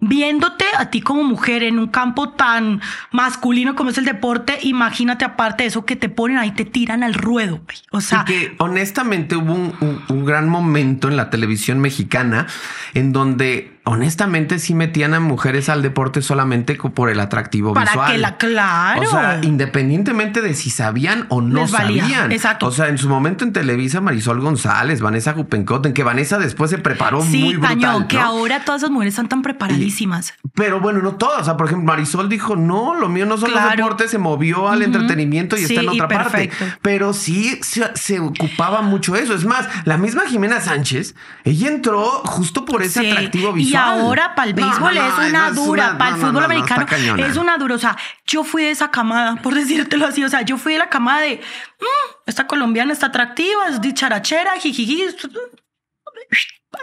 [0.00, 2.80] viéndote a ti como mujer en un campo tan
[3.12, 7.02] masculino como es el deporte, imagínate aparte de eso que te ponen ahí, te tiran
[7.04, 7.60] al ruedo.
[7.92, 12.46] O sea, y que honestamente hubo un- un gran momento en la televisión mexicana
[12.94, 18.12] en donde honestamente sí metían a mujeres al deporte solamente por el atractivo para visual.
[18.12, 19.02] que la, claro.
[19.02, 22.32] O sea, independientemente de si sabían o no Les sabían.
[22.32, 22.66] exacto.
[22.66, 26.78] O sea, en su momento en Televisa, Marisol González, Vanessa Jupencoten, que Vanessa después se
[26.78, 28.06] preparó Sí, muy brutal.
[28.08, 30.34] Que ahora todas esas mujeres están tan preparadísimas.
[30.54, 31.42] Pero bueno, no todas.
[31.42, 33.76] O sea, por ejemplo, Marisol dijo, no, lo mío no son los Claro.
[33.76, 36.50] deportes, se movió al entretenimiento y Sí, está en otra parte.
[36.82, 39.34] Pero sí se, se ocupaba mucho eso.
[39.34, 43.75] Es más, la misma Jimena Sánchez, ella entró justo por ese Sí, atractivo Y visual.
[43.76, 46.86] Ahora para el béisbol no, no, es una dura, para el fútbol no, no, americano
[47.18, 47.74] es una dura.
[47.74, 50.24] O sea, yo fui de esa camada, por decírtelo así.
[50.24, 51.40] O sea, yo fui de la camada de
[51.80, 55.04] "Mm, esta colombiana está atractiva, es dicharachera, jijiji.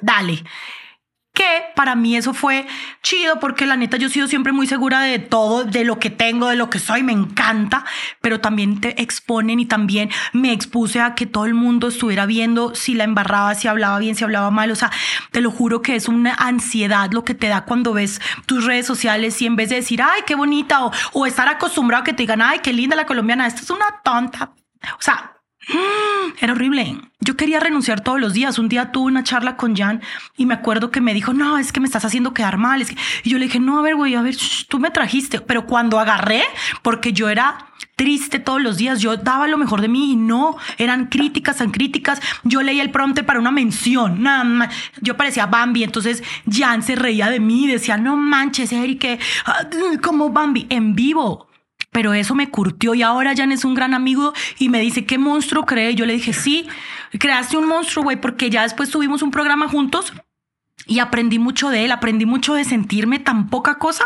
[0.01, 0.43] Dale.
[1.34, 2.67] Que para mí eso fue
[3.02, 6.12] chido porque la neta yo he sido siempre muy segura de todo, de lo que
[6.12, 7.86] tengo, de lo que soy, me encanta,
[8.22, 12.76] pero también te exponen y también me expuse a que todo el mundo estuviera viendo
[12.76, 14.91] si la embarraba, si hablaba bien, si hablaba mal, o sea,
[15.32, 18.86] te lo juro que es una ansiedad lo que te da cuando ves tus redes
[18.86, 20.82] sociales y en vez de decir, ay, qué bonita,
[21.13, 24.02] o, estar acostumbrado a que te digan, ay, qué linda la colombiana, esta es una
[24.04, 24.54] tonta,
[24.98, 25.34] o sea,
[26.39, 26.97] Era horrible.
[27.19, 28.60] Yo quería renunciar todos los días.
[28.60, 30.02] Un día tuve una charla con Jan
[30.36, 32.82] y me acuerdo que me dijo, no, es que me estás haciendo quedar mal.
[32.82, 32.97] Es que...
[33.23, 34.36] Y yo le dije, no, a ver, güey, a ver,
[34.67, 35.39] tú me trajiste.
[35.39, 36.43] Pero cuando agarré,
[36.82, 40.58] porque yo era triste todos los días, yo daba lo mejor de mí y no,
[40.78, 42.19] eran críticas, tan críticas.
[42.43, 44.76] Yo leía el prompter para una mención, nada más.
[45.02, 49.67] Yo parecía Bambi, entonces Jan se reía de mí, decía, no manches, Eric, ah,
[50.02, 51.47] como Bambi, en vivo
[51.93, 55.17] pero eso me curtió y ahora Jan es un gran amigo y me dice, ¿qué
[55.17, 55.95] monstruo cree?
[55.95, 56.67] Yo le dije, sí,
[57.17, 60.12] creaste un monstruo, güey, porque ya después tuvimos un programa juntos
[60.86, 64.03] y aprendí mucho de él, aprendí mucho de sentirme tan poca cosa,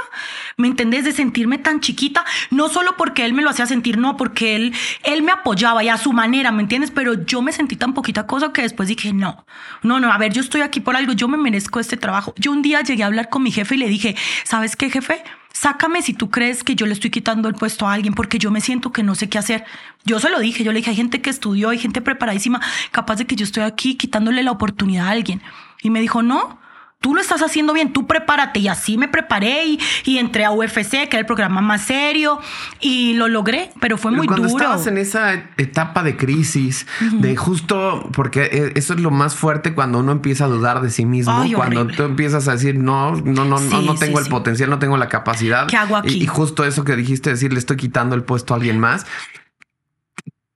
[0.58, 1.06] ¿me entendés?
[1.06, 4.73] De sentirme tan chiquita, no solo porque él me lo hacía sentir, no, porque él,
[5.04, 6.91] él me apoyaba y a su manera, ¿me entiendes?
[6.91, 9.45] Pero yo me sentí tan poquita cosa que después dije, no,
[9.82, 12.36] no, no, a ver, yo estoy aquí por algo, yo me merezco este trabajo.
[12.38, 15.23] Yo un día llegué a hablar con mi jefe y le dije, ¿sabes qué, jefe?
[15.60, 18.52] Sácame si tú crees que yo le estoy quitando el puesto a alguien porque yo
[18.52, 19.65] me siento que no sé qué hacer.
[20.06, 23.15] Yo se lo dije, yo le dije, hay gente que estudió, hay gente preparadísima, capaz
[23.15, 25.41] de que yo estoy aquí quitándole la oportunidad a alguien.
[25.82, 26.60] Y me dijo, no,
[27.00, 28.60] tú lo estás haciendo bien, tú prepárate.
[28.60, 29.66] Y así me preparé
[30.04, 32.40] y, entré a UFC, que era el programa más serio,
[32.80, 34.58] y lo logré, pero fue muy cuando duro.
[34.58, 39.74] estabas en esa etapa de crisis, de justo, porque e, eso es lo más fuerte
[39.74, 43.46] cuando uno empieza a dudar de sí mismo, cuando tú empiezas a decir, no, no,
[43.46, 45.68] no, no, no tengo el potencial, no tengo la capacidad.
[45.68, 46.24] ¿Qué hago aquí?
[46.24, 49.06] Y, justo eso que dijiste, decir, le estoy quitando el puesto a alguien más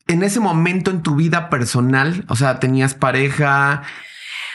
[0.07, 3.83] en ese momento en tu vida personal, o sea, tenías pareja,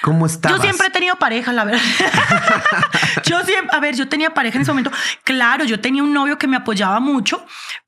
[0.06, 0.58] ¿Cómo estabas?
[0.58, 1.80] Yo siempre he tenido pareja, la verdad.
[3.26, 4.92] yo siempre, a ver, yo tenía pareja en ese momento.
[5.24, 7.44] Claro, yo tenía un novio que me apoyaba mucho,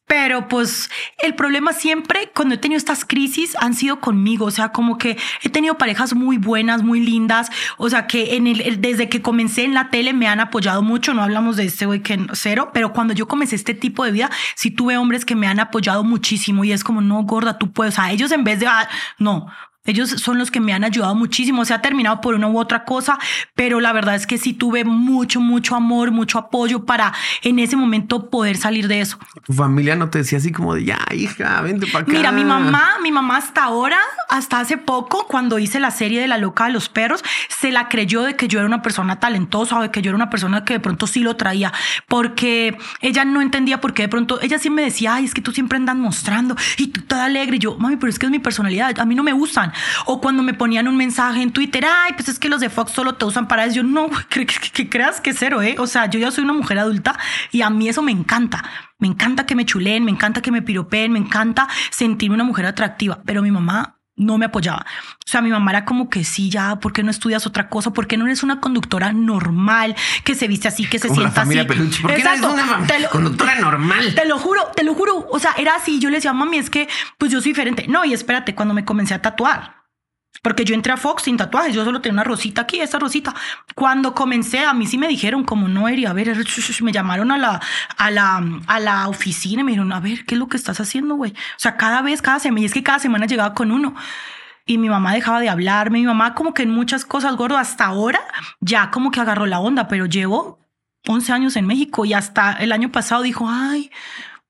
[0.09, 4.71] pero pues el problema siempre cuando he tenido estas crisis han sido conmigo, o sea,
[4.71, 9.09] como que he tenido parejas muy buenas, muy lindas, o sea, que en el, desde
[9.09, 12.19] que comencé en la tele me han apoyado mucho, no hablamos de este güey que
[12.33, 15.61] cero, pero cuando yo comencé este tipo de vida, sí tuve hombres que me han
[15.61, 18.67] apoyado muchísimo y es como, no, gorda, tú puedes, o sea, ellos en vez de,
[18.67, 19.47] ah, no,
[19.91, 21.65] ellos son los que me han ayudado muchísimo.
[21.65, 23.19] Se ha terminado por una u otra cosa,
[23.55, 27.77] pero la verdad es que sí tuve mucho, mucho amor, mucho apoyo para en ese
[27.77, 29.19] momento poder salir de eso.
[29.45, 32.13] Tu familia no te decía así como de ya, hija, vente para acá.
[32.13, 33.99] Mira, mi mamá, mi mamá hasta ahora,
[34.29, 37.89] hasta hace poco, cuando hice la serie de La Loca de los Perros, se la
[37.89, 40.65] creyó de que yo era una persona talentosa o de que yo era una persona
[40.65, 41.73] que de pronto sí lo traía,
[42.07, 45.41] porque ella no entendía por qué de pronto, ella sí me decía, ay, es que
[45.41, 47.57] tú siempre andas mostrando y tú toda alegre.
[47.57, 49.73] Y yo, mami, pero es que es mi personalidad, a mí no me gustan.
[50.07, 52.93] O cuando me ponían un mensaje en Twitter, ay, pues es que los de Fox
[52.93, 53.77] solo te usan para eso.
[53.77, 55.77] Yo no, que, que, creas que cero, ¿eh?
[55.79, 57.19] O sea, yo ya soy una mujer adulta
[57.53, 58.65] y a mí eso me encanta.
[58.99, 62.67] Me encanta que me chuleen, me encanta que me piropeen, me encanta sentirme una mujer
[62.67, 63.21] atractiva.
[63.25, 64.85] Pero mi mamá no me apoyaba.
[65.27, 67.93] O sea, mi mamá era como que sí, ya, ¿por qué no estudias otra cosa?
[67.93, 71.57] ¿Por qué no eres una conductora normal que se viste así, que se sienta así?
[72.03, 74.15] ¿Por qué no eres una conductora normal?
[74.15, 75.27] Te lo juro, te lo juro.
[75.31, 75.99] O sea, era así.
[76.01, 77.87] Yo le decía, mami, es que pues yo soy diferente.
[77.89, 79.78] No, y espérate, cuando me comencé a tatuar.
[80.43, 83.35] Porque yo entré a Fox sin tatuajes, yo solo tenía una rosita aquí, esta rosita.
[83.75, 86.33] Cuando comencé, a mí sí me dijeron como no, Eri, a ver,
[86.83, 87.61] me llamaron a la,
[87.97, 90.81] a la, a la oficina y me dijeron, a ver, ¿qué es lo que estás
[90.81, 91.33] haciendo, güey?
[91.33, 93.95] O sea, cada vez, cada semana, y es que cada semana llegaba con uno.
[94.65, 97.87] Y mi mamá dejaba de hablarme, mi mamá como que en muchas cosas, gordo, hasta
[97.87, 98.21] ahora
[98.61, 100.61] ya como que agarró la onda, pero llevo
[101.07, 103.91] 11 años en México y hasta el año pasado dijo, ay,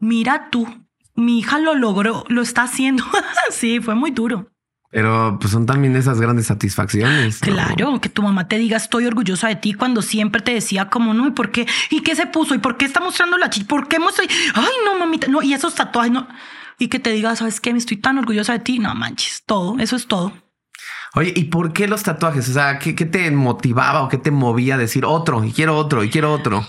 [0.01, 0.67] mira tú,
[1.15, 3.05] mi hija lo logró, lo está haciendo.
[3.51, 4.51] sí, fue muy duro.
[4.91, 7.41] Pero pues son también esas grandes satisfacciones.
[7.41, 11.13] Claro, que tu mamá te diga estoy orgullosa de ti cuando siempre te decía como
[11.13, 11.67] no, ¿y por qué?
[11.91, 12.55] ¿Y qué se puso?
[12.55, 13.67] ¿Y por qué está mostrando la chicha?
[13.69, 14.25] ¿Por qué muestra?
[14.55, 16.27] Ay, no, mamita, no, y esos tatuajes, no.
[16.79, 17.73] Y que te diga, ¿sabes qué?
[17.73, 18.79] Me estoy tan orgullosa de ti.
[18.79, 20.33] No manches, todo, eso es todo.
[21.15, 22.49] Oye, ¿y por qué los tatuajes?
[22.49, 25.77] O sea, ¿qué, qué te motivaba o qué te movía a decir otro y quiero
[25.77, 26.67] otro y quiero otro?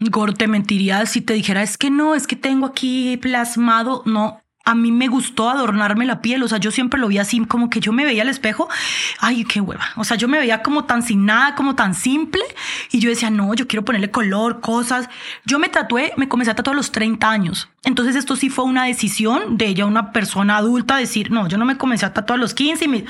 [0.00, 4.02] Gor, te mentiría si te dijera, es que no, es que tengo aquí plasmado.
[4.06, 7.40] No, a mí me gustó adornarme la piel, o sea, yo siempre lo vi así,
[7.46, 8.68] como que yo me veía al espejo,
[9.18, 12.42] ay, qué hueva, o sea, yo me veía como tan sin nada, como tan simple,
[12.90, 15.08] y yo decía, no, yo quiero ponerle color, cosas.
[15.46, 18.64] Yo me tatué, me comencé a tatuar a los 30 años, entonces esto sí fue
[18.64, 22.38] una decisión de ella, una persona adulta, decir, no, yo no me comencé a tatuar
[22.38, 23.04] a los 15, y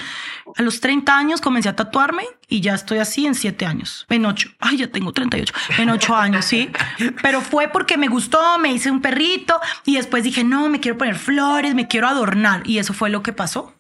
[0.56, 4.26] a los 30 años comencé a tatuarme y ya estoy así en 7 años, en
[4.26, 6.70] 8, ay, ya tengo 38, en 8 años, sí,
[7.22, 10.98] pero fue porque me gustó, me hice un perrito y después dije, no, me quiero
[10.98, 12.62] poner flores me quiero adornar.
[12.64, 13.74] Y eso fue lo que pasó.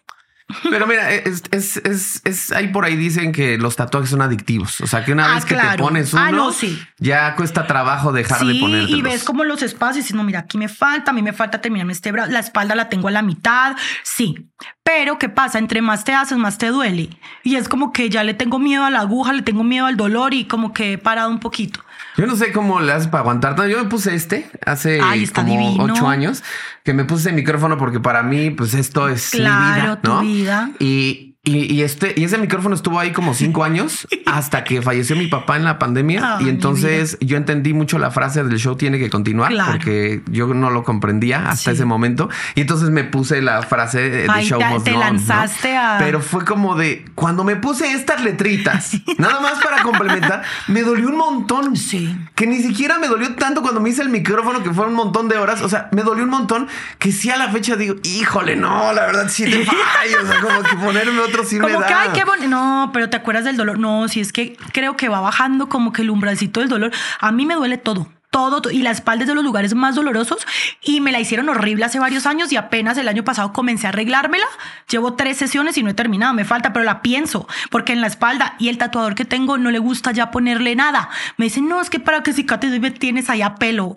[0.70, 4.80] Pero mira, es, es, es, es, ahí por ahí dicen que los tatuajes son adictivos.
[4.80, 6.80] O sea, que una Ah, vez que te pones uno, Ah, no, sí.
[6.98, 8.98] ya cuesta trabajo dejar de Sí, ponértelos.
[8.98, 11.34] y ves como los espacios y dices, no, mira, aquí me falta, a mí me
[11.34, 14.48] falta terminarme este brazo, la espalda la tengo a la mitad, sí.
[14.82, 15.58] Pero, ¿qué pasa?
[15.58, 17.10] Entre más te haces, más te duele.
[17.44, 19.98] Y es como que ya le tengo miedo a la aguja, le tengo miedo al
[19.98, 21.80] dolor y como que he parado un poquito.
[22.18, 23.54] Yo no sé cómo le haces para aguantar.
[23.68, 26.42] Yo me puse este hace Ay, como ocho años
[26.82, 30.20] que me puse micrófono porque para mí, pues esto es mi Claro, vida, tu ¿no?
[30.22, 30.70] vida.
[30.80, 35.16] Y, y, y este y ese micrófono estuvo ahí como cinco años hasta que falleció
[35.16, 36.38] mi papá en la pandemia.
[36.40, 39.72] Y entonces yo entendí mucho la frase del show tiene que continuar Claro.
[39.72, 41.76] porque yo no lo comprendía hasta Sí.
[41.76, 42.28] ese momento.
[42.54, 45.64] Y entonces me puse la frase de Ay, show te- must
[45.98, 51.08] Pero fue como de cuando me puse estas letritas, nada más para complementar, me dolió
[51.08, 51.76] un montón.
[51.76, 52.14] Sí.
[52.34, 55.28] Que ni siquiera me dolió tanto cuando me hice el micrófono, que fueron un montón
[55.28, 55.62] de horas.
[55.62, 59.06] O sea, me dolió un montón que sí a la fecha digo, híjole, no, la
[59.06, 60.22] verdad sí te fallo.
[60.22, 61.86] O sea, como que ponerme otro sí me Como da.
[61.86, 62.48] que, ay, qué bonito.
[62.48, 63.78] No, pero te acuerdas del dolor.
[63.78, 66.90] No, si es que creo que va bajando como que el umbralcito del dolor.
[67.20, 68.08] A mí me duele todo.
[68.30, 70.46] Todo, to- y la espalda es de los lugares más dolorosos
[70.82, 73.88] y me la hicieron horrible hace varios años y apenas el año pasado comencé a
[73.88, 74.44] arreglármela.
[74.90, 78.06] Llevo tres sesiones y no he terminado, me falta, pero la pienso porque en la
[78.06, 81.08] espalda y el tatuador que tengo no le gusta ya ponerle nada.
[81.38, 83.96] Me dicen, no, es que para que cicatriz me tienes allá pelo.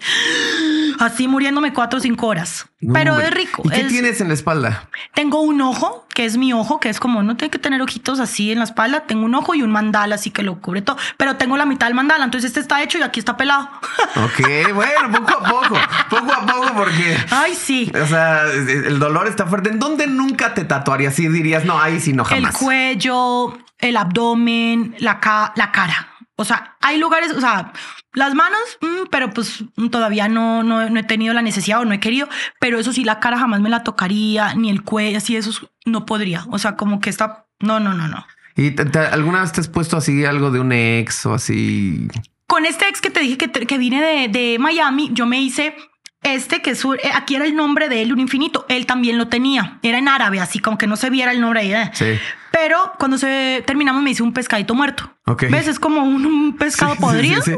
[0.99, 2.67] Así muriéndome cuatro o cinco horas.
[2.81, 3.27] No, pero hombre.
[3.27, 3.61] es rico.
[3.65, 4.89] ¿Y qué es- tienes en la espalda?
[5.13, 8.19] tengo un ojo, que es mi ojo, que es como no tiene que tener ojitos
[8.19, 9.01] así en la espalda.
[9.01, 10.97] Tengo un ojo y un mandala, así que lo cubre todo.
[11.17, 13.69] Pero tengo la mitad del mandala, entonces este está hecho y aquí está pelado.
[14.15, 15.75] Ok, bueno, poco a poco,
[16.09, 17.17] poco a poco, porque.
[17.31, 17.91] Ay, sí.
[18.01, 19.69] O sea, el dolor está fuerte.
[19.69, 21.15] ¿En dónde nunca te tatuarías?
[21.15, 22.57] Si dirías, no, ahí sí no El jamás.
[22.57, 26.07] cuello, el abdomen, la, ca- la cara.
[26.41, 27.71] O sea, hay lugares, o sea,
[28.13, 31.85] las manos, mm, pero pues mm, todavía no, no, no he tenido la necesidad o
[31.85, 32.27] no he querido.
[32.59, 35.61] Pero eso sí, la cara jamás me la tocaría, ni el cuello, así, eso es-
[35.85, 36.45] no podría.
[36.51, 37.45] O sea, como que está.
[37.59, 38.25] No, no, no, no.
[38.55, 42.07] ¿Y te- te- alguna vez te has puesto así algo de un ex o así?
[42.47, 45.39] Con este ex que te dije que, te- que vine de, de Miami, yo me
[45.41, 45.73] hice
[46.23, 48.65] este que es eh, aquí era el nombre de él, un infinito.
[48.69, 49.79] Él también lo tenía.
[49.81, 51.73] Era en árabe, así como que no se viera el nombre ahí.
[51.73, 51.89] eh.
[51.93, 52.19] Sí.
[52.51, 55.15] Pero cuando se terminamos me hice un pescadito muerto.
[55.25, 55.43] Ok.
[55.49, 55.67] ¿Ves?
[55.67, 57.41] Es como un, un pescado Sí, podrido.
[57.41, 57.57] sí, sí.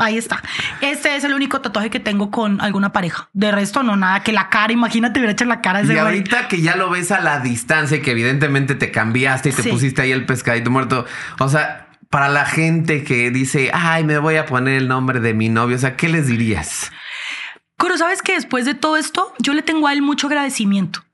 [0.00, 0.40] Ahí está.
[0.80, 3.28] Este es el único tatuaje que tengo con alguna pareja.
[3.32, 4.22] De resto, no, nada.
[4.22, 6.04] Que la cara, imagínate, hubiera hecho la cara de Y ese güey.
[6.04, 9.64] ahorita que ya lo ves a la distancia, y que evidentemente te cambiaste y te
[9.64, 11.04] pusiste ahí el pescadito muerto.
[11.40, 15.34] O sea, para la gente que dice, ay, me voy a poner el nombre de
[15.34, 16.92] mi novio, o sea, ¿qué les dirías?
[17.78, 21.04] Pero sabes que después de todo esto, yo le tengo a él mucho agradecimiento.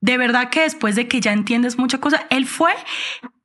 [0.00, 2.72] De verdad que después de que ya entiendes mucha cosa, él fue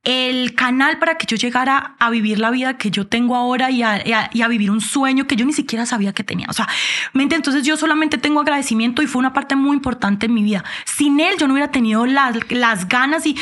[0.02, 3.82] el canal para que yo llegara a vivir la vida que yo tengo ahora y
[3.82, 6.46] a, vivir un sueño que yo ni siquiera sabía que tenía.
[6.48, 6.66] O sea,
[7.12, 7.48] ¿me entiendes?
[7.48, 10.64] entonces yo solamente tengo agradecimiento y fue una parte muy importante en mi vida.
[10.84, 13.36] Sin él yo no hubiera tenido las ganas y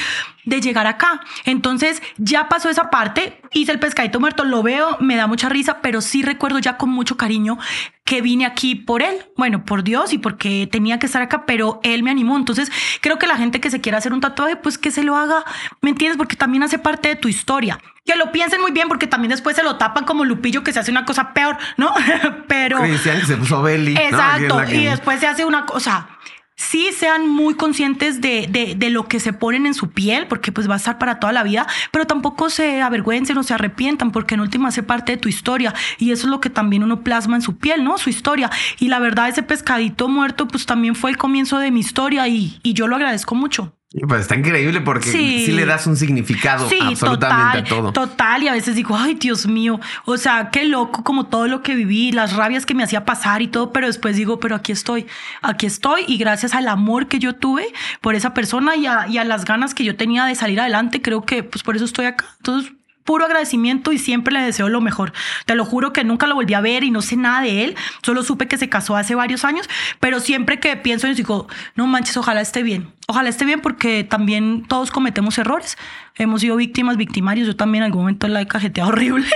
[0.46, 1.20] de llegar acá.
[1.44, 5.80] Entonces ya pasó esa parte, hice el pescadito muerto, lo veo, me da mucha risa,
[5.82, 7.58] pero sí recuerdo ya con mucho cariño
[8.04, 11.80] que vine aquí por él, bueno, por Dios y porque tenía que estar acá, pero
[11.82, 12.36] él me animó.
[12.36, 15.16] Entonces creo que la gente que se quiera hacer un tatuaje, pues que se lo
[15.16, 15.44] haga,
[15.82, 16.16] ¿me entiendes?
[16.16, 17.80] Porque también hace parte de tu historia.
[18.04, 20.78] Que lo piensen muy bien porque también después se lo tapan como Lupillo que se
[20.78, 21.92] hace una cosa peor, ¿no?
[22.46, 22.78] pero...
[22.78, 23.96] Cristian que se puso Belly.
[23.96, 24.64] Exacto.
[24.64, 26.08] que- Y después se hace una cosa.
[26.56, 30.52] Sí sean muy conscientes de, de, de lo que se ponen en su piel, porque
[30.52, 34.10] pues va a estar para toda la vida, pero tampoco se avergüencen o se arrepientan,
[34.10, 35.74] porque en última hace parte de tu historia.
[35.98, 37.98] Y eso es lo que también uno plasma en su piel, ¿no?
[37.98, 38.50] Su historia.
[38.78, 42.58] Y la verdad, ese pescadito muerto, pues también fue el comienzo de mi historia y,
[42.62, 43.74] y yo lo agradezco mucho.
[44.06, 45.52] Pues está increíble porque sí, Sí.
[45.52, 47.92] le das un significado Sí, absolutamente total, a todo.
[47.92, 48.42] total.
[48.42, 49.80] Y a veces digo, ay, Dios mío.
[50.04, 53.40] O sea, qué loco como todo lo que viví, las rabias que me hacía pasar
[53.42, 55.06] y todo, pero después digo, pero aquí estoy,
[55.40, 56.02] aquí estoy.
[56.08, 59.44] Y gracias al amor que yo tuve por esa persona y a, y a las
[59.46, 62.26] ganas que yo tenía de salir adelante, creo que pues por eso estoy acá.
[62.38, 62.72] Entonces,
[63.06, 65.14] puro agradecimiento y siempre le deseo lo mejor.
[65.46, 67.76] Te lo juro que nunca lo volví a ver y no sé nada de él.
[68.02, 71.86] Solo supe que se casó hace varios años, pero siempre que pienso en digo, no
[71.86, 72.92] manches, ojalá esté bien.
[73.08, 75.78] Ojalá esté bien porque también todos cometemos errores.
[76.18, 77.46] Hemos sido víctimas, victimarios.
[77.46, 79.26] Yo también en algún momento la he cajeteado horrible.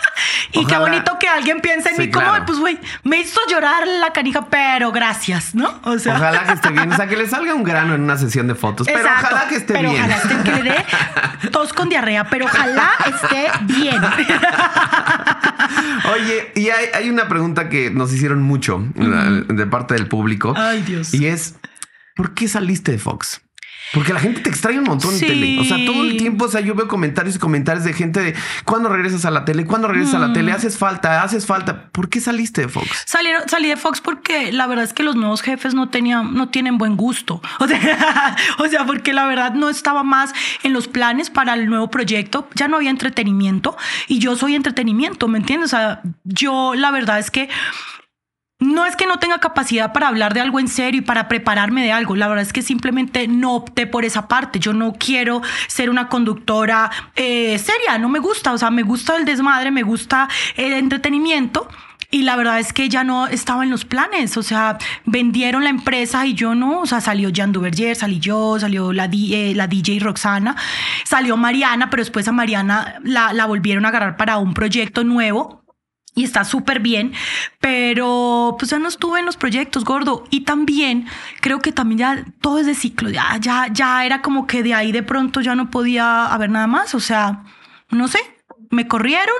[0.52, 2.44] y qué bonito que alguien piense en Sí, mí como, claro.
[2.46, 5.80] pues güey, me hizo llorar la canija, pero gracias, ¿no?
[5.84, 6.92] O sea, Ojalá que esté bien.
[6.92, 8.86] O sea, que le salga un grano en una sesión de fotos.
[8.86, 10.02] Pero ojalá que esté pero bien.
[10.02, 10.84] Ojalá esté que le dé
[11.52, 14.00] tos con diarrea, pero ojalá esté bien.
[16.14, 20.54] Oye, y hay, hay una pregunta que nos hicieron mucho de parte del público.
[20.56, 21.12] Ay, Dios.
[21.14, 21.56] Y es,
[22.16, 23.42] ¿por qué saliste de Fox?
[23.92, 25.24] Porque la gente te extrae un montón Sí.
[25.24, 25.58] en tele.
[25.60, 28.34] O sea, todo el tiempo, o sea, yo veo comentarios y comentarios de gente de
[28.64, 29.66] ¿cuándo regresas a la tele?
[29.66, 30.32] ¿Cuándo regresas a la Mm.
[30.32, 30.52] tele?
[30.52, 31.88] Haces falta, haces falta.
[31.90, 32.86] ¿Por qué saliste de Fox?
[33.06, 36.48] Salieron, salí de Fox porque la verdad es que los nuevos jefes no tenían, no
[36.50, 37.40] tienen buen gusto.
[37.60, 41.68] O sea, o sea, porque la verdad no estaba más en los planes para el
[41.68, 42.48] nuevo proyecto.
[42.54, 43.76] Ya no había entretenimiento
[44.08, 45.72] y yo soy entretenimiento, ¿me entiendes?
[45.72, 47.48] O sea, yo la verdad es que
[48.60, 51.82] no es que no tenga capacidad para hablar de algo en serio y para prepararme
[51.82, 52.14] de algo.
[52.14, 54.60] La verdad es que simplemente no opté por esa parte.
[54.60, 57.98] Yo no quiero ser una conductora eh, seria.
[57.98, 58.52] No me gusta.
[58.52, 61.68] O sea, me gusta el desmadre, me gusta el entretenimiento.
[62.12, 64.36] Y la verdad es que ya no estaba en los planes.
[64.36, 66.80] O sea, vendieron la empresa y yo no.
[66.80, 70.54] O sea, salió Jan Duverger, salí yo, salió la, eh, la DJ Roxana,
[71.04, 75.59] salió Mariana, pero después a Mariana la, la volvieron a agarrar para un proyecto nuevo
[76.20, 77.12] y está súper bien,
[77.60, 80.24] pero pues ya no estuve en los proyectos, gordo.
[80.30, 81.06] Y también
[81.40, 84.74] creo que también ya todo es de ciclo, ya, ya, ya era como que de
[84.74, 87.44] ahí de pronto ya no podía haber nada más, o sea,
[87.90, 88.20] no sé,
[88.70, 89.36] me corrieron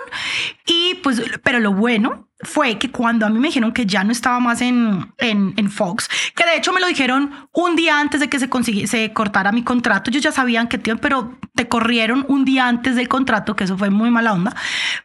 [0.67, 4.13] y pues, pero lo bueno fue que cuando a mí me dijeron que ya no
[4.13, 8.21] estaba más en, en, en Fox, que de hecho me lo dijeron un día antes
[8.21, 8.49] de que se,
[8.87, 12.97] se cortara mi contrato, ellos ya sabían que, tío, pero te corrieron un día antes
[12.97, 14.57] del contrato, que eso fue muy mala onda,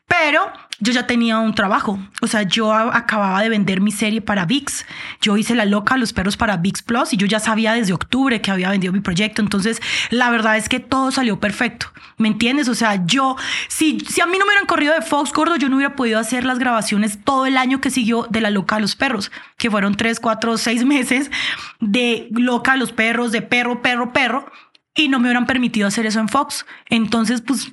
[0.07, 4.45] pero yo ya tenía un trabajo, o sea, yo acababa de vender mi serie para
[4.45, 4.85] VIX,
[5.21, 8.41] yo hice la loca los perros para VIX Plus y yo ya sabía desde octubre
[8.41, 12.67] que había vendido mi proyecto, entonces la verdad es que todo salió perfecto, ¿me entiendes?
[12.67, 13.35] O sea, yo,
[13.67, 16.19] si, si a mí no me hubieran corrido de Fox, gordo, yo no hubiera podido
[16.19, 19.71] hacer las grabaciones todo el año que siguió de la loca a los perros, que
[19.71, 21.31] fueron tres, cuatro, seis meses
[21.79, 24.51] de loca a los perros, de perro, perro, perro.
[24.97, 26.65] Y no me hubieran permitido hacer eso en Fox.
[26.89, 27.69] Entonces, pues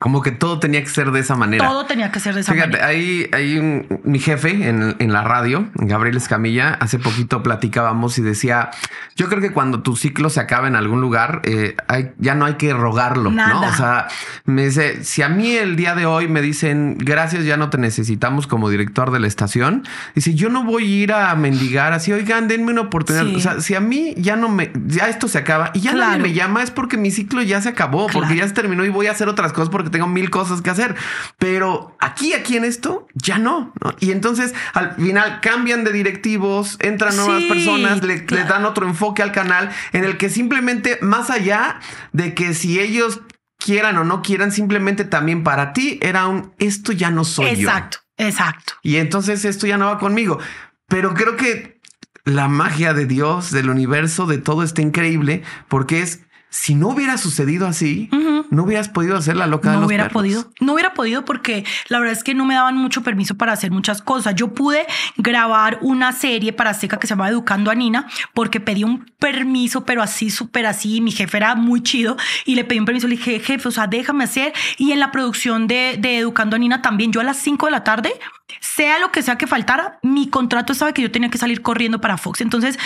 [0.00, 1.66] Como que todo tenía que ser de esa manera.
[1.66, 2.86] todo tenía que ser de esa Fíjate, manera.
[2.86, 8.22] ahí hay un, mi jefe en, en la radio, Gabriel Escamilla, hace poquito platicábamos y
[8.22, 8.70] decía,
[9.16, 12.44] yo creo que cuando tu ciclo se acaba en algún lugar, eh, hay- ya no
[12.44, 13.36] hay que rogarlo, ¿no?
[13.38, 13.70] Nada.
[13.70, 14.06] O sea,
[14.44, 17.78] me dice, si a mí el día de hoy me dicen, gracias, ya no te
[17.78, 19.82] necesitamos como director de la estación,
[20.14, 23.24] dice, yo no voy a ir a mendigar así, oigan, denme una oportunidad.
[23.24, 23.34] Sí.
[23.34, 26.04] O sea, si a mí ya no me, ya esto se acaba y ya nadie
[26.04, 26.22] Claro.
[26.22, 28.34] me llama, es porque mi ciclo ya se acabó, porque Claro.
[28.42, 30.94] ya se terminó y voy a hacer otras cosas porque tengo mil cosas que hacer.
[31.38, 33.72] Pero aquí, aquí en esto, ya no.
[33.82, 33.94] ¿no?
[34.00, 38.44] Y entonces al final cambian de directivos, entran nuevas Sí, personas, le, claro.
[38.44, 41.80] le dan otro enfoque al canal en el que simplemente, más allá
[42.12, 43.20] de que si ellos
[43.58, 47.68] quieran o no quieran, simplemente también para ti era un esto ya no soy yo.
[47.68, 48.74] Exacto, exacto.
[48.82, 50.38] Y entonces esto ya no va conmigo.
[50.86, 51.78] Pero creo que
[52.24, 56.20] la magia de Dios, del universo, de todo está increíble porque es
[56.50, 58.08] si no hubiera sucedido así,
[58.50, 60.14] no hubieras podido hacer la loca de No los hubiera perros.
[60.14, 63.52] podido, no hubiera podido porque la verdad es que no me daban mucho permiso para
[63.52, 64.34] hacer muchas cosas.
[64.34, 64.86] Yo pude
[65.18, 69.84] grabar una serie para Seca que se llamaba Educando a Nina porque pedí un permiso,
[69.84, 71.02] pero así, súper así.
[71.02, 73.08] Mi jefe era muy chido y le pedí un permiso.
[73.08, 74.54] Le dije, jefe, o sea, déjame hacer.
[74.78, 77.72] Y en la producción de, de Educando a Nina también, yo a las 5 de
[77.72, 78.12] la tarde,
[78.60, 82.00] sea lo que sea que faltara, mi contrato estaba que yo tenía que salir corriendo
[82.00, 82.40] para Fox.
[82.40, 82.78] Entonces,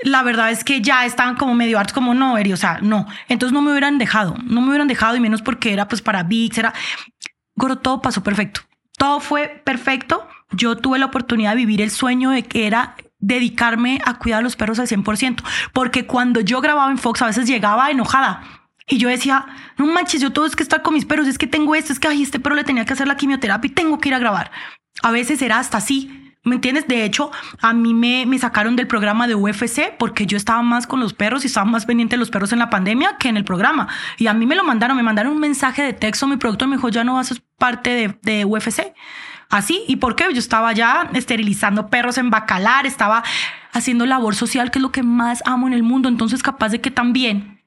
[0.00, 3.05] la verdad es que ya estaban como medio hartos, como no, Eri, o sea, no.
[3.28, 6.22] Entonces no me hubieran dejado, no me hubieran dejado y menos porque era pues para
[6.22, 6.74] VIX, era...
[7.54, 8.60] Goro, todo pasó perfecto.
[8.98, 10.28] Todo fue perfecto.
[10.52, 14.42] Yo tuve la oportunidad de vivir el sueño de que era dedicarme a cuidar a
[14.42, 15.42] los perros al 100%,
[15.72, 18.42] porque cuando yo grababa en Fox a veces llegaba enojada.
[18.88, 19.46] Y yo decía,
[19.78, 21.98] no manches, yo todo es que estar con mis perros, es que tengo esto, es
[21.98, 24.20] que ay, este perro le tenía que hacer la quimioterapia y tengo que ir a
[24.20, 24.52] grabar.
[25.02, 26.25] A veces era hasta así.
[26.46, 26.86] ¿Me entiendes?
[26.86, 30.86] De hecho, a mí me, me sacaron del programa de UFC porque yo estaba más
[30.86, 33.36] con los perros y estaba más pendiente de los perros en la pandemia que en
[33.36, 33.88] el programa.
[34.16, 36.76] Y a mí me lo mandaron, me mandaron un mensaje de texto, mi productor me
[36.76, 38.94] dijo, ya no vas a ser parte de, de UFC.
[39.50, 40.32] Así, ¿y por qué?
[40.32, 43.24] Yo estaba ya esterilizando perros en Bacalar, estaba
[43.72, 46.08] haciendo labor social, que es lo que más amo en el mundo.
[46.08, 47.60] Entonces, capaz de que también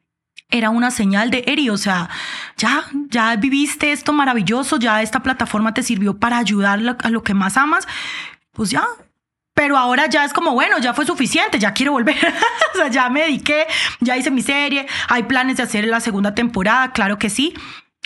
[0.50, 2.10] era una señal de Eri, o sea,
[2.56, 7.34] ya, ya viviste esto maravilloso, ya esta plataforma te sirvió para ayudar a lo que
[7.34, 7.86] más amas,
[8.54, 8.86] pues ya.
[9.54, 12.16] Pero ahora ya es como, bueno, ya fue suficiente, ya quiero volver.
[12.74, 13.68] o sea, ya me dediqué,
[14.00, 17.54] ya hice mi serie, hay planes de hacer la segunda temporada, claro que sí.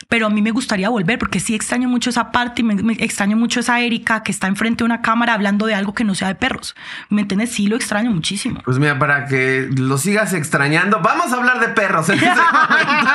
[0.10, 2.94] Pero a mí me gustaría volver porque sí extraño mucho esa parte y me, me
[2.94, 6.16] extraño mucho esa Erika que está enfrente de una cámara hablando de algo que no
[6.16, 6.76] sea de perros.
[7.10, 7.52] ¿Me entiendes?
[7.52, 8.62] Sí, lo extraño muchísimo.
[8.66, 12.30] Pues mira, para que lo sigas extrañando, vamos a hablar de perros en este
[12.70, 13.12] momento.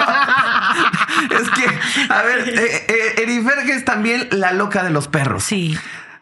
[1.40, 5.44] es que, a ver, eh, eh, es también la loca de los perros.
[5.44, 5.76] Sí.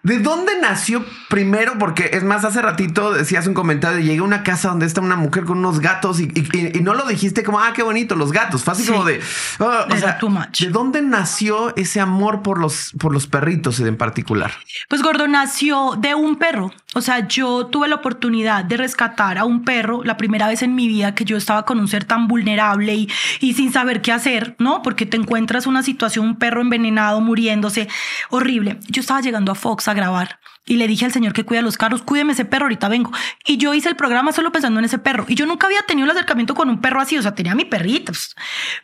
[0.06, 1.78] ¿De dónde nació primero?
[1.80, 5.16] Porque es más, hace ratito decías un comentario llegué a una casa donde está una
[5.16, 8.30] mujer con unos gatos y, y- y no lo dijiste como, ah, qué bonito, los
[8.30, 8.62] gatos.
[8.62, 8.92] Fue así Sí.
[8.92, 9.20] como de,
[9.58, 10.60] oh, o Era sea, too much.
[10.60, 14.52] ¿de dónde nació ese amor por los, por los perritos en particular?
[14.88, 16.72] Pues Gordo nació de un perro.
[16.96, 20.74] O sea, yo tuve la oportunidad de rescatar a un perro la primera vez en
[20.74, 23.08] mi vida que yo estaba con un ser tan vulnerable y,
[23.40, 24.80] y sin saber qué hacer, ¿no?
[24.80, 27.86] Porque te encuentras una situación, un perro envenenado, muriéndose,
[28.30, 28.78] horrible.
[28.88, 31.76] Yo estaba llegando a Fox a grabar y le dije al señor que cuida los
[31.76, 33.12] carros, cuídeme ese perro, ahorita vengo.
[33.44, 35.26] Y yo hice el programa solo pensando en ese perro.
[35.28, 37.66] Y yo nunca había tenido el acercamiento con un perro así, o sea, tenía mi
[37.66, 38.14] perrito.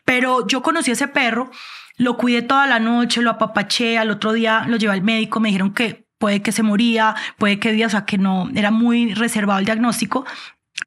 [0.04, 1.50] Pero yo conocí a ese perro,
[1.96, 5.48] lo cuidé toda la noche, lo apapaché, al otro día lo llevé al médico, me
[5.48, 9.58] dijeron que puede que se moría, puede que o sea, que no, era muy reservado
[9.58, 10.24] el diagnóstico.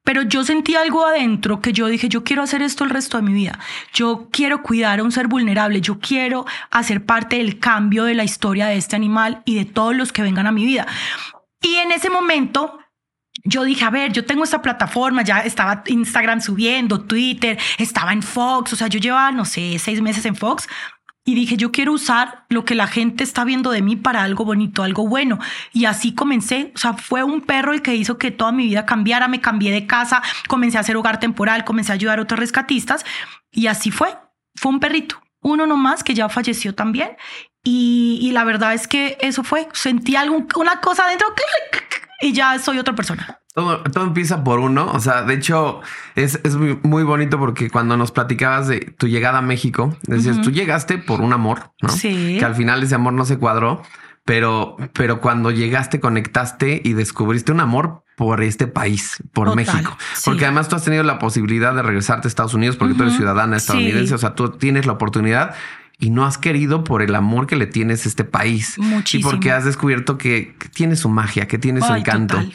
[0.05, 3.23] Pero yo sentí algo adentro que yo dije, yo quiero hacer esto el resto de
[3.23, 3.59] mi vida.
[3.91, 5.81] Yo quiero cuidar a un ser vulnerable.
[5.81, 9.93] Yo quiero hacer parte del cambio de la historia de este animal y de todos
[9.93, 10.87] los que vengan a mi vida.
[11.61, 12.79] Y en ese momento
[13.43, 18.23] yo dije, a ver, yo tengo esta plataforma, ya estaba Instagram subiendo, Twitter, estaba en
[18.23, 20.69] Fox, o sea, yo llevaba, no sé, seis meses en Fox.
[21.27, 24.45] Y dije, yo quiero usar lo que la gente está viendo de mí para algo
[24.45, 25.39] bonito, algo bueno.
[25.73, 26.71] Y así comencé.
[26.75, 29.27] O sea, fue un perro el que hizo que toda mi vida cambiara.
[29.27, 33.05] Me cambié de casa, comencé a hacer hogar temporal, comencé a ayudar a otros rescatistas.
[33.51, 34.15] Y así fue.
[34.53, 35.19] Fue un perrito.
[35.41, 37.17] Uno nomás que ya falleció también.
[37.63, 39.67] Y, la verdad es que eso fue.
[39.73, 41.33] Sentí algo, una cosa dentro
[42.21, 43.41] y ya soy otra persona.
[43.55, 44.91] Todo, todo, empieza por uno.
[44.91, 45.79] O sea, de hecho,
[46.15, 50.39] es, es muy, bonito porque cuando nos platicabas de tu llegada a México, decías, uh
[50.41, 50.43] -huh.
[50.43, 51.87] tú llegaste por un amor, ¿no?
[51.87, 52.35] Sí.
[52.37, 53.81] Que al final ese amor no se cuadró,
[54.25, 59.97] pero, pero cuando llegaste, conectaste y descubriste un amor por este país, por Total, México.
[60.15, 60.23] sí.
[60.25, 62.97] Porque además tú has tenido la posibilidad de regresarte a Estados Unidos porque uh -huh.
[62.97, 64.07] tú eres ciudadana estadounidense.
[64.09, 64.13] Sí.
[64.15, 65.55] O sea, tú tienes la oportunidad
[65.97, 68.77] y no has querido por el amor que le tienes a este país.
[68.77, 69.29] Muchísimo.
[69.29, 72.35] Y porque has descubierto que, que tiene su magia, que tiene su encanto.
[72.35, 72.53] total.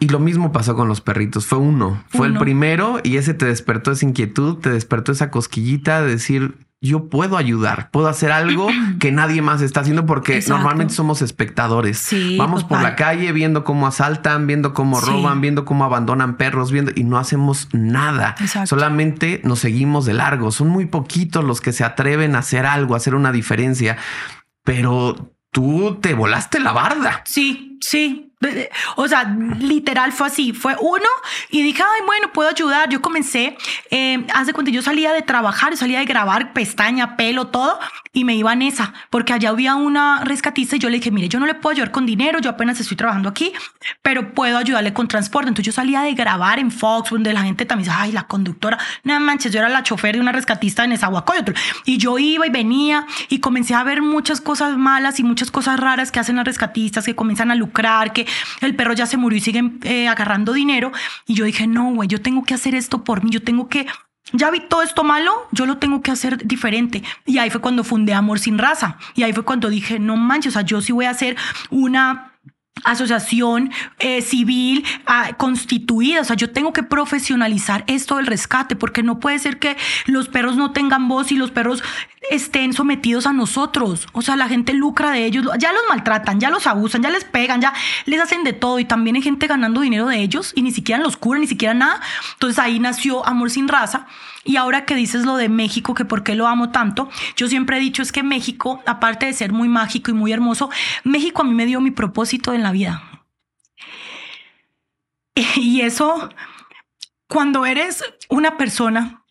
[0.00, 1.46] Y lo mismo pasó con los perritos.
[1.46, 2.38] Fue uno, fue Uno.
[2.38, 7.08] el primero y ese te despertó esa inquietud, te despertó esa cosquillita de decir, yo
[7.08, 8.68] puedo ayudar, puedo hacer algo
[9.00, 10.58] que nadie más está haciendo porque Exacto.
[10.58, 11.98] normalmente somos espectadores.
[11.98, 15.06] Sí, Vamos por la calle viendo cómo asaltan, viendo cómo Sí.
[15.10, 18.36] roban, viendo cómo abandonan perros, viendo y no hacemos nada.
[18.38, 18.68] Exacto.
[18.68, 20.52] Solamente nos seguimos de largo.
[20.52, 23.96] Son muy poquitos los que se atreven a hacer algo, a hacer una diferencia,
[24.62, 27.22] pero tú te volaste la barda.
[27.24, 28.27] Sí, sí.
[28.96, 29.24] O sea,
[29.58, 30.52] literal fue así.
[30.52, 31.08] Fue uno
[31.50, 32.88] y dije, ay, bueno, puedo ayudar.
[32.88, 33.56] Yo comencé,
[33.90, 37.78] eh, hace cuando yo salía de trabajar, salía de grabar pestaña, pelo, todo,
[38.12, 41.28] y me iba en esa, porque allá había una rescatista y yo le dije, mire,
[41.28, 43.52] yo no le puedo ayudar con dinero, yo apenas estoy trabajando aquí,
[44.02, 45.48] pero puedo ayudarle con transporte.
[45.48, 48.78] Entonces yo salía de grabar en Fox, donde la gente también dice, ay, la conductora,
[49.02, 51.52] no manches, yo era la chofer de una rescatista en Nezahualcóyotl.
[51.84, 55.80] Y yo iba y venía y comencé a ver muchas cosas malas y muchas cosas
[55.80, 58.27] raras que hacen las rescatistas, que comienzan a lucrar, que
[58.60, 60.92] el perro ya se murió y siguen eh, agarrando dinero.
[61.26, 63.86] Y yo dije, no, güey, yo tengo que hacer esto por mí, yo tengo que
[64.32, 67.02] ya vi todo esto malo, yo lo tengo que hacer diferente.
[67.24, 68.98] Y ahí fue cuando fundé Amor Sin Raza.
[69.14, 71.36] Y ahí fue cuando dije, no manches, o sea, yo sí voy a hacer
[71.70, 72.32] una
[72.84, 79.02] asociación eh, civil ah, constituida, o sea, yo tengo que profesionalizar esto del rescate, porque
[79.02, 79.76] no puede ser que
[80.06, 81.82] los perros no tengan voz y los perros
[82.30, 86.50] estén sometidos a nosotros, o sea, la gente lucra de ellos, ya los maltratan, ya
[86.50, 87.72] los abusan, ya les pegan, ya
[88.06, 88.78] les hacen de todo.
[88.78, 91.74] Y también hay gente ganando dinero de ellos y ni siquiera los curan, ni siquiera
[91.74, 92.00] nada,
[92.34, 94.06] entonces ahí nació Amor Sin Raza
[94.44, 97.76] y ahora que dices lo de México, que por qué lo amo tanto, yo siempre
[97.76, 100.70] he dicho es que México, aparte de ser muy mágico y muy hermoso,
[101.04, 103.02] México a mí me dio mi propósito en la vida.
[105.56, 106.30] Y eso,
[107.28, 109.22] cuando eres una persona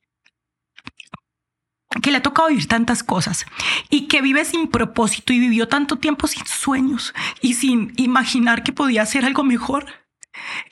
[2.02, 3.46] que le ha tocado vivir tantas cosas
[3.90, 8.74] y que vive sin propósito y vivió tanto tiempo sin sueños y sin imaginar que
[8.74, 9.86] podía hacer algo mejor,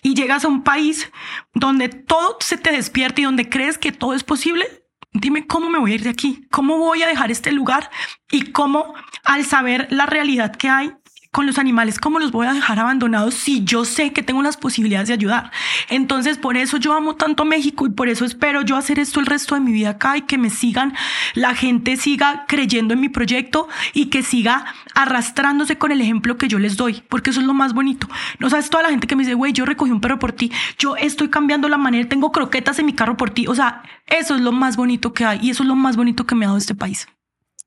[0.02, 1.12] y llegas a un país
[1.54, 4.66] donde todo se te despierta y donde crees que todo es posible,
[5.14, 7.90] dime cómo me voy a ir de aquí, cómo voy a dejar este lugar
[8.32, 8.94] y cómo
[9.24, 10.92] al saber la realidad que hay
[11.36, 14.56] con los animales, cómo los voy a dejar abandonados si yo sé que tengo las
[14.56, 15.52] posibilidades de ayudar.
[15.90, 19.26] Entonces, por eso yo amo tanto México y por eso espero yo hacer esto el
[19.26, 20.94] resto de mi vida acá y que me sigan,
[21.34, 24.64] la gente siga creyendo en mi proyecto y que siga
[24.94, 28.08] arrastrándose con el ejemplo que yo les doy, porque eso es lo más bonito.
[28.40, 30.54] No sabes, toda la gente que me dice, güey, yo recogí un perro por ti,
[30.78, 33.46] yo estoy cambiando la manera, tengo croquetas en mi carro por ti.
[33.48, 36.26] O sea, eso es lo más bonito que hay y eso es lo más bonito
[36.26, 37.10] que me ha dado este país.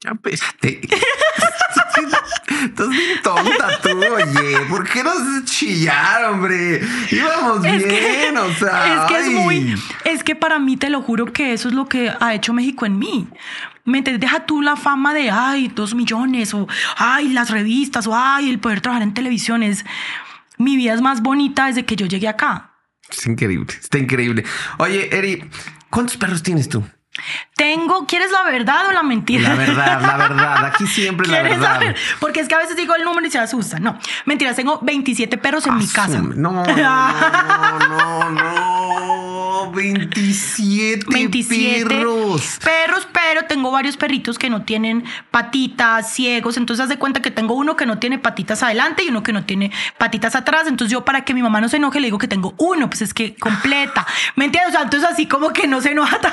[0.01, 0.81] Ya, espérate.
[2.65, 4.59] Estás bien tonta tú, oye.
[4.69, 6.81] ¿Por qué nos haces chillar, hombre?
[7.11, 8.95] Íbamos Es bien, que, o sea.
[8.95, 11.89] es que es muy, es que para mí te lo juro que eso es lo
[11.89, 13.29] que ha hecho México en mí.
[13.85, 14.21] ¿Me entiendes?
[14.21, 18.59] Deja tú la fama de, ay, dos millones, o ay, las revistas, o ay, el
[18.59, 19.85] poder trabajar en televisiones.
[20.59, 22.73] Mi vida es más bonita desde que yo llegué acá.
[23.11, 24.45] Es increíble, está increíble.
[24.79, 25.45] Oye, Eri,
[25.89, 26.85] ¿cuántos perros tienes tú?
[27.57, 29.49] Tengo, ¿quieres la verdad o la mentira?
[29.51, 30.65] La verdad, la verdad.
[30.67, 31.75] Aquí siempre la ¿Quieres verdad.
[31.75, 31.97] saber?
[32.21, 33.83] Porque es que a veces digo el número y se asustan.
[33.83, 36.19] No, mentiras, tengo 27 perros en mi casa.
[36.21, 36.65] No, no,
[38.31, 38.31] no,
[39.67, 39.73] no.
[39.73, 42.59] 27, 27 perros.
[42.63, 46.57] perros, pero tengo varios perritos que no tienen patitas, ciegos.
[46.57, 49.33] Entonces, haz de cuenta que tengo uno que no tiene patitas adelante y uno que
[49.33, 50.67] no tiene patitas atrás.
[50.67, 53.03] Entonces, yo para que mi mamá no se enoje, le digo que tengo uno, pues
[53.03, 54.07] es que completa.
[54.37, 54.71] ¿Me entiendes?
[54.71, 56.19] O sea, entonces así como que no se enoja.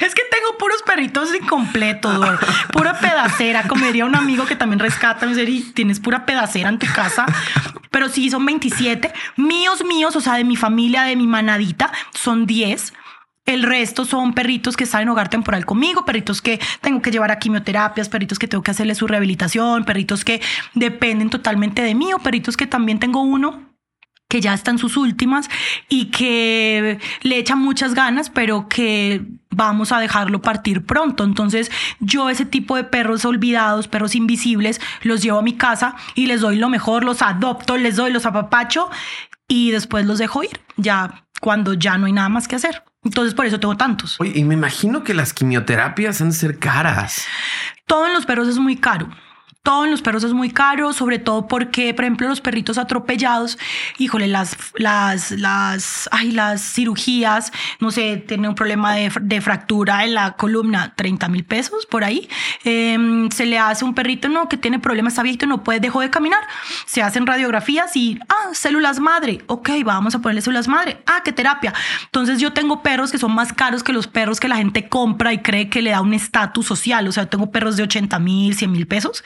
[0.00, 2.38] Es que tengo puros perritos incompletos,
[2.72, 6.68] pura pedacera, como diría un amigo que también rescata, me dice, "Y tienes pura pedacera
[6.68, 7.26] en tu casa,
[7.90, 12.46] pero sí, son 27, míos, míos, o sea, de mi familia, de mi manadita, son
[12.46, 12.92] 10.
[13.44, 17.30] El resto son perritos que están en hogar temporal conmigo, perritos que tengo que llevar
[17.30, 20.42] a quimioterapias, perritos que tengo que hacerle su rehabilitación, perritos que
[20.74, 23.67] dependen totalmente de mí, o perritos que también tengo uno
[24.28, 25.48] que ya está en sus últimas
[25.88, 31.24] y que le echa muchas ganas, pero que vamos a dejarlo partir pronto.
[31.24, 36.26] Entonces yo ese tipo de perros olvidados, perros invisibles, los llevo a mi casa y
[36.26, 38.90] les doy lo mejor, los adopto, les doy los apapacho
[39.48, 42.82] y después los dejo ir, ya cuando ya no hay nada más que hacer.
[43.04, 44.20] Entonces por eso tengo tantos.
[44.20, 47.24] Oye, y me imagino que las quimioterapias han de ser caras.
[47.86, 49.08] Todo en los perros es muy caro.
[49.68, 53.58] En los perros es muy caro, sobre todo porque, por ejemplo, los perritos atropellados,
[53.98, 60.04] híjole, las, las, las, ay, las cirugías, no sé, tiene un problema de, de fractura
[60.04, 62.30] en la columna, 30 mil pesos por ahí.
[62.64, 66.00] Eh, se le hace un perrito, no, que tiene problemas, está viejito, no puede, dejó
[66.00, 66.40] de caminar.
[66.86, 69.42] Se hacen radiografías y, ah, células madre.
[69.48, 71.02] Ok, vamos a ponerle células madre.
[71.06, 71.74] Ah, qué terapia.
[72.04, 75.34] Entonces yo tengo perros que son más caros que los perros que la gente compra
[75.34, 77.06] y cree que le da un estatus social.
[77.06, 79.22] O sea, tengo perros de 80 mil, 100 mil pesos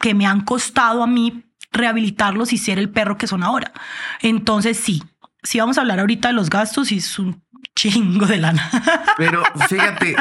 [0.00, 3.72] que me han costado a mí rehabilitarlos y ser el perro que son ahora.
[4.20, 5.02] Entonces sí,
[5.42, 7.42] sí vamos a hablar ahorita de los gastos y es un
[7.76, 8.68] chingo de lana.
[9.16, 10.16] Pero fíjate,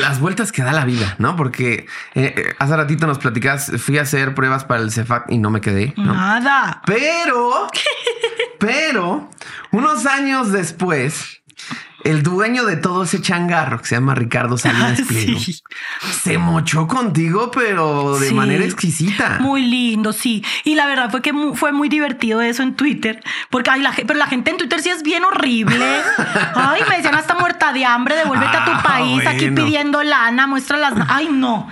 [0.00, 1.36] las vueltas que da la vida, ¿no?
[1.36, 5.38] Porque eh, eh, hace ratito nos platicabas, fui a hacer pruebas para el Cefat y
[5.38, 6.14] no me quedé, ¿no?
[6.14, 6.82] Nada.
[6.86, 7.68] Pero,
[8.58, 9.30] pero,
[9.72, 11.42] unos años después,
[12.04, 15.60] el dueño de todo ese changarro que se llama Ricardo Salinas Pliego Sí.
[16.22, 18.34] se mochó contigo, pero de Sí.
[18.34, 19.38] manera exquisita.
[19.40, 20.44] Muy lindo, sí.
[20.62, 23.92] Y la verdad fue que mu- fue muy divertido eso en Twitter, porque ay, la,
[24.06, 25.84] pero la gente en Twitter sí es bien horrible.
[26.54, 30.46] Ay, me decían hasta muerta de hambre, devuélvete a Ah, tu país, aquí pidiendo lana,
[30.46, 30.94] muestra las...
[31.08, 31.68] Ay, no.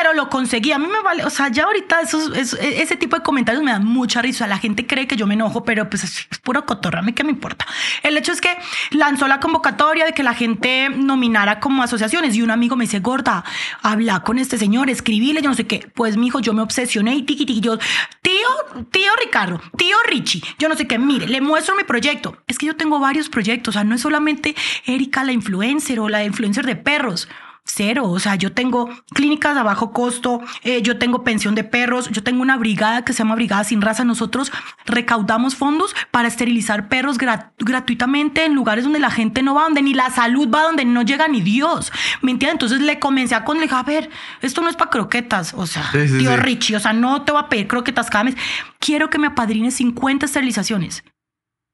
[0.00, 0.72] Pero lo conseguí.
[0.72, 3.70] A mí me vale, o sea, ya ahorita esos, esos- ese tipo de comentarios me
[3.70, 4.46] dan mucha risa.
[4.46, 7.12] La gente cree que yo me enojo, pero pues es, es puro cotorra, a mí
[7.12, 7.66] qué me importa.
[8.02, 8.56] El hecho es que
[8.92, 13.00] lanzó la convocatoria de que la gente nominara como asociaciones y un amigo me dice,
[13.00, 13.44] gorda,
[13.82, 15.90] habla con este señor, escribile, yo no sé qué.
[15.94, 17.76] Pues mi hijo, yo me obsesioné y tiqui tiqui, yo,
[18.22, 22.38] tío, tío Ricardo, tío Richie, yo no sé qué, mire, le muestro mi proyecto.
[22.46, 24.54] Es que yo tengo varios proyectos, o sea, no es solamente
[24.86, 27.28] Erika la influencer o la influencer de perros.
[27.64, 32.08] Cero, o sea, yo tengo clínicas a bajo costo, eh, yo tengo pensión de perros,
[32.10, 34.04] yo tengo una brigada que se llama Brigada Sin Raza.
[34.04, 34.50] Nosotros
[34.86, 39.82] recaudamos fondos para esterilizar perros gra- gratuitamente en lugares donde la gente no va, donde
[39.82, 41.92] ni la salud va, donde no llega ni Dios.
[42.22, 42.54] ¿Me entiendes?
[42.54, 45.66] Entonces le comencé a con, le dije, a ver, esto no es para croquetas, o
[45.66, 46.36] sea, Sí, sí, tío sí.
[46.36, 48.36] Richie, o sea, no te voy a pedir croquetas cada mes.
[48.78, 51.04] Quiero que me apadrines 50 esterilizaciones.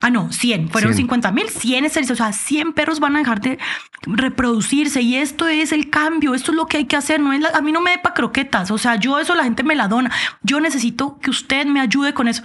[0.00, 0.68] Ah, no, 100.
[0.68, 0.96] Fueron 100.
[1.04, 2.10] 50 mil, 100 esterilizaciones.
[2.10, 3.58] O sea, 100 perros van a dejar de
[4.02, 6.34] reproducirse y esto es el cambio.
[6.34, 7.18] Esto es lo que hay que hacer.
[7.20, 8.70] No es la- a mí no me dé pa' croquetas.
[8.70, 10.10] O sea, yo eso la gente me la dona.
[10.42, 12.42] Yo necesito que usted me ayude con eso.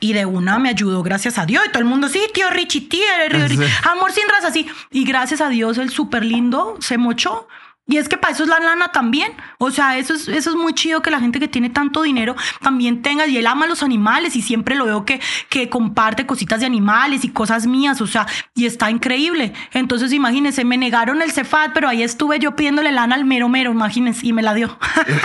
[0.00, 1.64] Y de una me ayudó, gracias a Dios.
[1.66, 3.56] Y todo el mundo, sí, tío Richie, tío Richie.
[3.66, 3.72] Sí.
[3.90, 4.66] Amor sin raza, sí.
[4.90, 7.46] Y gracias a Dios, el súper lindo se mochó.
[7.86, 9.32] Y es que para eso es la lana también.
[9.58, 12.34] O sea, eso es, eso es muy chido que la gente que tiene tanto dinero
[12.62, 13.26] también tenga.
[13.26, 15.20] Y él ama a los animales y siempre lo veo que,
[15.50, 18.00] que comparte cositas de animales y cosas mías.
[18.00, 19.52] O sea, y está increíble.
[19.72, 23.70] Entonces, imagínense, me negaron el Cefat, pero ahí estuve yo pidiéndole lana al mero mero,
[23.72, 24.78] imagínense, y me la dio.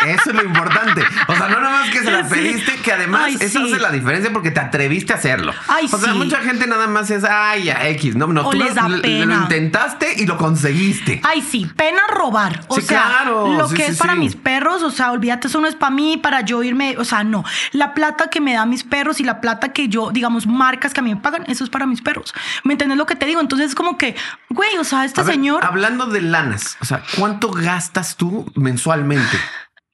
[0.08, 1.02] Eso es lo importante.
[1.30, 3.72] O sea, no nada más que se la pediste, que además Ay, eso sí.
[3.72, 5.54] hace la diferencia porque te atreviste a hacerlo.
[5.70, 6.18] Ay, o sea, sí.
[6.18, 8.18] mucha gente nada más es, ay, ya, X.
[8.18, 9.36] No, no, O tú les lo, da lo- lo pena.
[9.44, 11.22] intentaste y lo conseguiste.
[11.24, 12.49] Ay, sí, pena robar.
[12.68, 15.48] O Sí, sea, claro, lo sí, que sí, es para mis perros, o sea, olvídate,
[15.48, 17.44] eso no es para mí, para yo irme, o sea, no.
[17.72, 21.00] La plata que me dan mis perros y la plata que yo, digamos, marcas que
[21.00, 22.34] a mí me pagan, eso es para mis perros.
[22.64, 23.42] ¿Me entiendes lo que te digo?
[23.42, 24.16] Entonces es como que,
[24.50, 25.64] güey, o sea, este ver, señor...
[25.66, 29.38] Hablando de lanas, o sea, ¿cuánto gastas tú mensualmente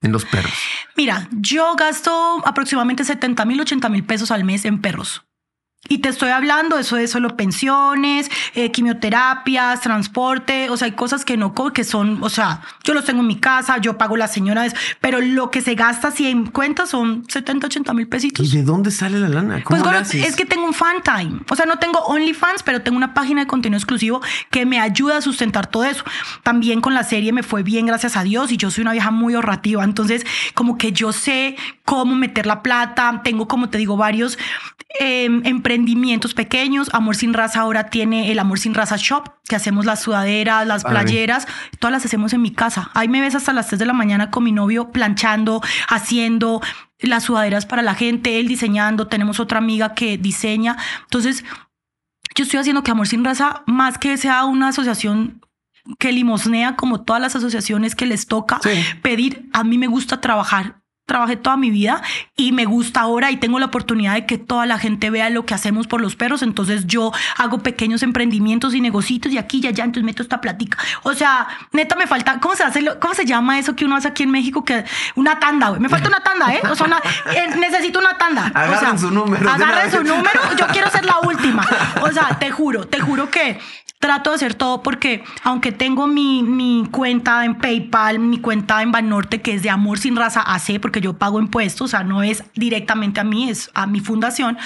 [0.02, 0.54] en los perros?
[0.96, 5.26] Mira, yo gasto aproximadamente 70 mil, 80 mil pesos al mes en perros.
[5.88, 11.26] Y te estoy hablando, eso de solo pensiones, eh, quimioterapias, transporte, o sea, hay cosas
[11.26, 14.34] que no, que son, o sea, yo los tengo en mi casa, yo pago las
[14.34, 18.54] señoras, pero lo que se gasta así en cuentas son 70, 80 mil pesitos.
[18.54, 19.64] ¿Y de dónde sale la lana?
[19.64, 21.42] ¿Cómo pues es que tengo un fan time.
[21.50, 24.22] O sea, no tengo OnlyFans, pero tengo una página de contenido exclusivo
[24.52, 26.04] que me ayuda a sustentar todo eso.
[26.44, 29.12] También con la serie me fue bien, gracias a Dios, y yo soy una vieja
[29.12, 29.84] muy ahorrativa.
[29.84, 33.22] Entonces, como que yo sé cómo meter la plata.
[33.24, 34.38] Tengo, como te digo, varios
[35.00, 36.90] eh, emprendimientos pequeños.
[36.94, 40.84] Amor Sin Raza ahora tiene el Amor Sin Raza Shop, que hacemos las sudaderas, las
[40.84, 41.48] playeras,
[41.80, 42.92] todas las hacemos en mi casa.
[42.94, 46.62] Ahí me ves hasta las 3 de la mañana con mi novio planchando, haciendo
[47.00, 50.78] las sudaderas para la gente, él diseñando, tenemos otra amiga que diseña.
[51.04, 51.44] Entonces,
[52.36, 55.42] yo estoy haciendo que Amor Sin Raza, más que sea una asociación
[56.00, 58.60] que limosnea como todas las asociaciones que les toca
[59.02, 62.02] pedir, a mí me gusta trabajar trabajé toda mi vida
[62.36, 65.46] y me gusta ahora y tengo la oportunidad de que toda la gente vea lo
[65.46, 66.42] que hacemos por los perros.
[66.42, 70.78] Entonces yo hago pequeños emprendimientos y negocios y aquí y allá, entonces meto esta plática.
[71.04, 72.84] O sea, neta me falta, ¿cómo se hace?
[73.00, 74.66] ¿Cómo se llama eso que uno hace aquí en México?
[74.66, 74.84] Que
[75.16, 75.82] una tanda, güey.
[75.82, 76.62] Me falta una tanda, ¿eh?
[76.70, 76.88] O sea,
[77.34, 78.52] eh, necesito una tanda.
[78.54, 79.50] Agarren su número.
[79.50, 80.40] Agarren su número.
[80.58, 81.66] Yo quiero ser la última.
[82.02, 83.60] O sea, te juro, te juro que
[84.00, 88.92] trato de hacer todo porque aunque tengo mi, mi cuenta en PayPal, mi cuenta en
[88.92, 92.24] Banorte, que es de Amor Sin Raza AC, porque yo pago impuestos, o sea, no
[92.24, 94.58] es directamente a mí, es a mi fundación.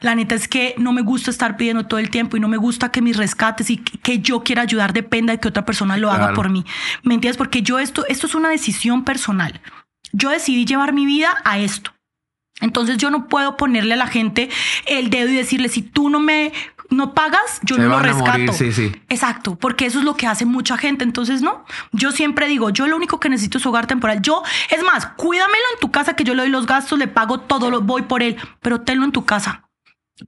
[0.00, 2.56] La neta es que no me gusta estar pidiendo todo el tiempo y no me
[2.56, 6.10] gusta que mis rescates y que yo quiera ayudar dependa de que otra persona lo
[6.10, 6.64] haga por mí.
[7.02, 7.36] ¿Me entiendes?
[7.36, 9.60] Porque yo esto, esto es una decisión personal.
[10.12, 11.92] Yo decidí llevar mi vida a esto.
[12.62, 14.48] Entonces yo no puedo ponerle a la gente
[14.86, 16.52] el dedo y decirle, si tú no me
[16.92, 18.52] no pagas, yo no lo rescato.
[18.52, 18.92] sí, sí.
[19.08, 21.04] Exacto, porque eso es lo que hace mucha gente.
[21.04, 24.20] Entonces, no, yo siempre digo, yo lo único que necesito es hogar temporal.
[24.22, 27.40] Yo, es más, cuídamelo en tu casa, que yo le doy los gastos, le pago
[27.40, 29.68] todo, lo voy por él, pero tenlo en tu casa.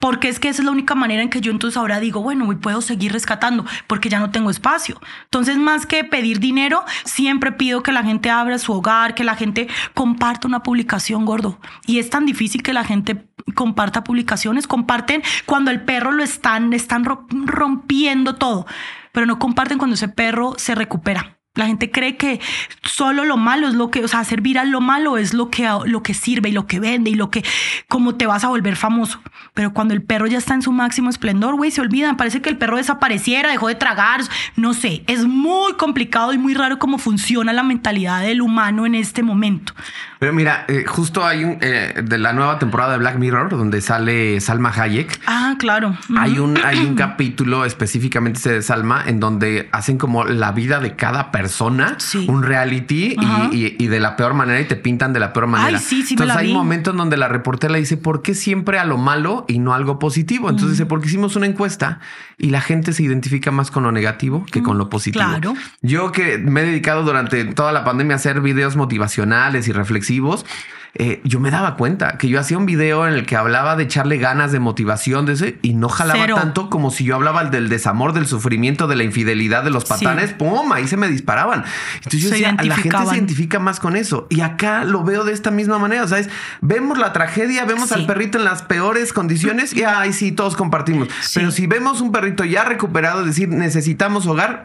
[0.01, 2.49] Porque es que esa es la única manera en que yo entonces ahora digo, bueno,
[2.61, 5.01] puedo seguir rescatando porque ya no tengo espacio.
[5.25, 9.37] Entonces, más que pedir dinero, siempre pido que la gente abra su hogar, que la
[9.37, 11.61] gente comparta una publicación, gordo.
[11.87, 16.73] Y es tan difícil que la gente comparta publicaciones, comparten cuando el perro lo están,
[16.73, 18.67] están rompiendo todo,
[19.13, 21.39] pero no comparten cuando ese perro se recupera.
[21.57, 22.41] La gente cree que
[22.83, 25.71] solo lo malo es lo que, o sea, hacer viral lo malo es lo que,
[25.85, 27.45] lo que sirve y lo que vende y lo que,
[27.87, 29.21] como te vas a volver famoso.
[29.55, 32.17] Pero cuando el perro ya está en su máximo esplendor, güey, se olvidan.
[32.17, 34.23] Parece que el perro desapareciera, dejó de tragar.
[34.57, 38.97] No sé, es muy complicado y muy raro cómo funciona la mentalidad del humano en
[38.97, 39.75] este momento.
[40.19, 43.81] Pero mira, eh, justo hay un eh, de la nueva temporada de Black Mirror donde
[43.81, 45.21] sale Salma Hayek.
[45.27, 45.97] Ah, claro.
[46.17, 50.97] Hay un, hay un capítulo específicamente de Salma en donde hacen como la vida de
[50.97, 51.97] cada persona,
[52.27, 53.17] un reality
[53.53, 55.79] y, de la peor manera y te pintan de la peor manera.
[55.79, 58.79] Ay, sí, sí, Entonces me hay momentos en donde la reportera dice, ¿por qué siempre
[58.79, 60.49] a lo malo y no algo positivo?
[60.49, 62.01] Entonces dice, porque hicimos una encuesta
[62.39, 65.25] y la gente se identifica más con lo negativo que con lo positivo.
[65.25, 65.55] Claro.
[65.83, 69.73] Yo que me he dedicado durante toda la pandemia a hacer videos motivacionales y
[70.05, 70.45] reflexivos
[70.97, 73.83] eh, yo me daba cuenta que yo hacía un video en el que hablaba de
[73.83, 77.69] echarle ganas, de motivación, de ese, y no jalaba tanto como si yo hablaba del
[77.69, 80.73] desamor, del sufrimiento, de la infidelidad, de los patanes, ¡pum!
[80.73, 81.65] Ahí se me disparaban.
[81.97, 84.29] Entonces yo decía, la gente se identifica más con eso.
[84.31, 86.31] Y acá lo veo de esta misma manera, ¿sabes?
[86.61, 91.09] Vemos la tragedia, vemos al perrito en las peores condiciones y ahí sí, todos compartimos.
[91.35, 94.63] Pero si vemos un perrito ya recuperado, decir, necesitamos hogar,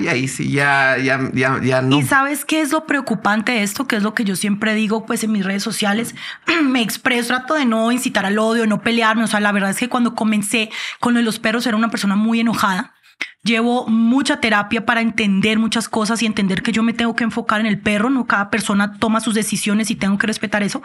[0.00, 2.00] y ahí sí, ya, ya, ya, ya no.
[2.00, 3.86] ¿Y sabes qué es lo preocupante de esto?
[3.86, 6.14] Que es lo que yo siempre digo, pues en mis redes sociales,
[6.62, 9.24] me expreso, trato de no incitar al odio, no pelearme.
[9.24, 12.40] O sea, la verdad es que cuando comencé con los perros era una persona muy
[12.40, 12.94] enojada.
[13.42, 17.60] Llevo mucha terapia para entender muchas cosas y entender que yo me tengo que enfocar
[17.60, 20.82] en el perro, no cada persona toma sus decisiones y tengo que respetar eso.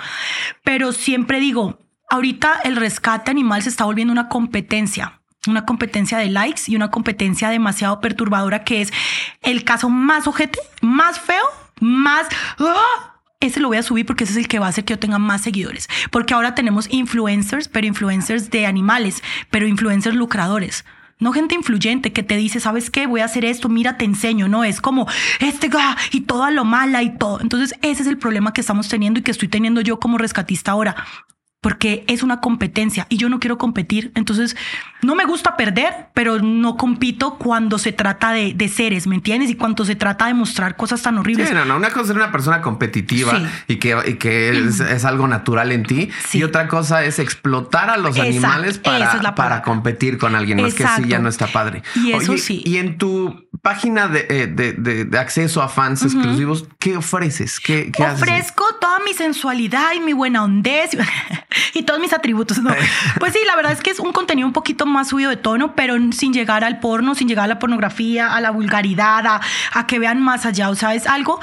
[0.64, 6.30] Pero siempre digo, ahorita el rescate animal se está volviendo una competencia una competencia de
[6.30, 8.92] likes y una competencia demasiado perturbadora que es
[9.42, 11.46] el caso más ojete, más feo,
[11.80, 12.28] más...
[12.60, 13.15] ¡ah!
[13.46, 15.00] Ese lo voy a subir porque ese es el que va a hacer que yo
[15.00, 15.88] tenga más seguidores.
[16.12, 20.86] Porque ahora tenemos influencers, pero influencers de animales, pero influencers lucradores.
[21.18, 23.08] No gente influyente que te dice, ¿sabes qué?
[23.08, 24.50] Voy a hacer esto, mira, te enseño.
[24.50, 25.08] No, es como
[25.40, 27.40] este ga y todo lo mala y todo.
[27.40, 30.72] Entonces, ese es el problema que estamos teniendo y que estoy teniendo yo como rescatista
[30.72, 30.96] ahora
[31.66, 34.12] porque es una competencia y yo no quiero competir.
[34.14, 34.56] Entonces,
[35.02, 39.50] no me gusta perder, pero no compito cuando se trata de, seres, ¿me entiendes?
[39.50, 41.50] Y cuando se trata de mostrar cosas tan horribles.
[41.50, 41.76] Sí, no, no.
[41.78, 46.12] Una cosa es una persona competitiva y que, que es, algo natural en ti.
[46.34, 50.86] Y otra cosa es explotar a los animales para, para competir con alguien más, que
[50.86, 51.82] sí ya no está padre.
[51.96, 52.62] Y eso sí.
[52.64, 57.60] Y en tu página de, eh, acceso a fans exclusivos, ¿qué ofreces?
[57.60, 60.92] ¿Qué, Ofrezco toda mi sensualidad y mi buena hondez
[61.74, 62.60] y todos mis atributos.
[62.60, 62.70] No.
[63.20, 65.74] Pues sí, la verdad es que es un contenido un poquito más subido de tono,
[65.74, 69.42] pero sin llegar al porno, sin llegar a la pornografía, a la vulgaridad, a,
[69.74, 70.70] a que vean más allá.
[70.70, 71.40] O sea, es algo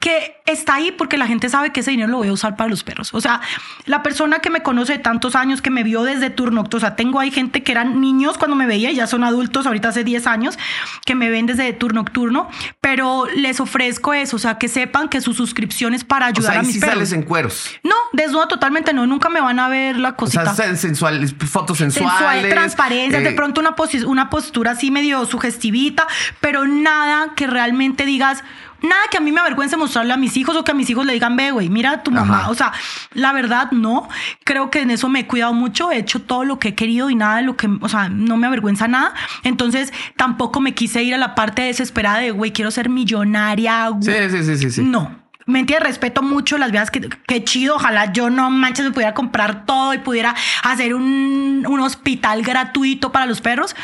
[0.00, 2.70] que está ahí porque la gente sabe que ese dinero lo voy a usar para
[2.70, 3.12] los perros.
[3.12, 3.40] O sea,
[3.84, 6.96] la persona que me conoce de tantos años, que me vio desde turno, o sea,
[6.96, 10.02] tengo ahí gente que eran niños cuando me veía y ya son adultos ahorita hace
[10.02, 10.58] 10 años,
[11.04, 12.48] que me ven desde turno nocturno,
[12.80, 16.52] pero les ofrezco eso, o sea, que sepan que su suscripción es para ayudar o
[16.52, 16.94] sea, a mis sí perros.
[16.94, 17.70] sales en cueros.
[17.82, 20.54] No, desnuda totalmente no, nunca me van a ver la O cosita.
[20.54, 22.48] sea, sensuales, fotos Sensual, sensuales.
[22.54, 23.74] transparencia, de eh, pronto una,
[24.06, 26.06] una postura así medio sugestivita,
[26.40, 28.42] pero nada que realmente digas,
[28.82, 31.06] nada que a mí me avergüence mostrarle a mis hijos o que a mis hijos
[31.06, 32.40] le digan, ve, güey, mira a tu mamá.
[32.40, 32.50] Ajá.
[32.50, 32.72] O sea,
[33.12, 34.08] la verdad, no.
[34.44, 37.10] Creo que en eso me he cuidado mucho, he hecho todo lo que he querido
[37.10, 39.14] y nada de lo que, o sea, no me avergüenza nada.
[39.44, 43.88] Entonces, tampoco me quise ir a la parte desesperada de, güey, quiero ser millonaria.
[43.88, 44.02] güey.
[44.02, 44.70] Sí, sí, sí, sí.
[44.70, 44.82] sí.
[44.82, 45.18] No.
[45.46, 47.74] Me entiendes, respeto mucho las vidas que, que chido.
[47.76, 53.10] Ojalá yo no manches, me pudiera comprar todo y pudiera hacer un, un hospital gratuito
[53.10, 53.74] para los perros.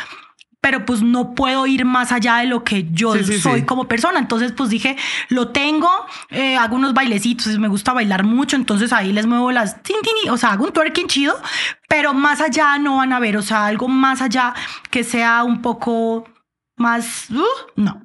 [0.67, 3.67] Pero pues no puedo ir más allá de lo que yo Sí, sí, soy sí.
[3.67, 4.19] como persona.
[4.19, 4.97] Entonces, pues dije,
[5.29, 5.89] lo tengo,
[6.31, 10.29] eh, hago unos bailecitos, me gusta bailar mucho, entonces ahí les muevo las tin, tin,
[10.29, 11.41] o sea, hago un twerking chido,
[11.89, 14.55] pero más allá no van a ver, o sea, algo más allá
[14.91, 16.29] que sea un poco
[16.77, 17.45] más, uh,
[17.77, 18.03] no.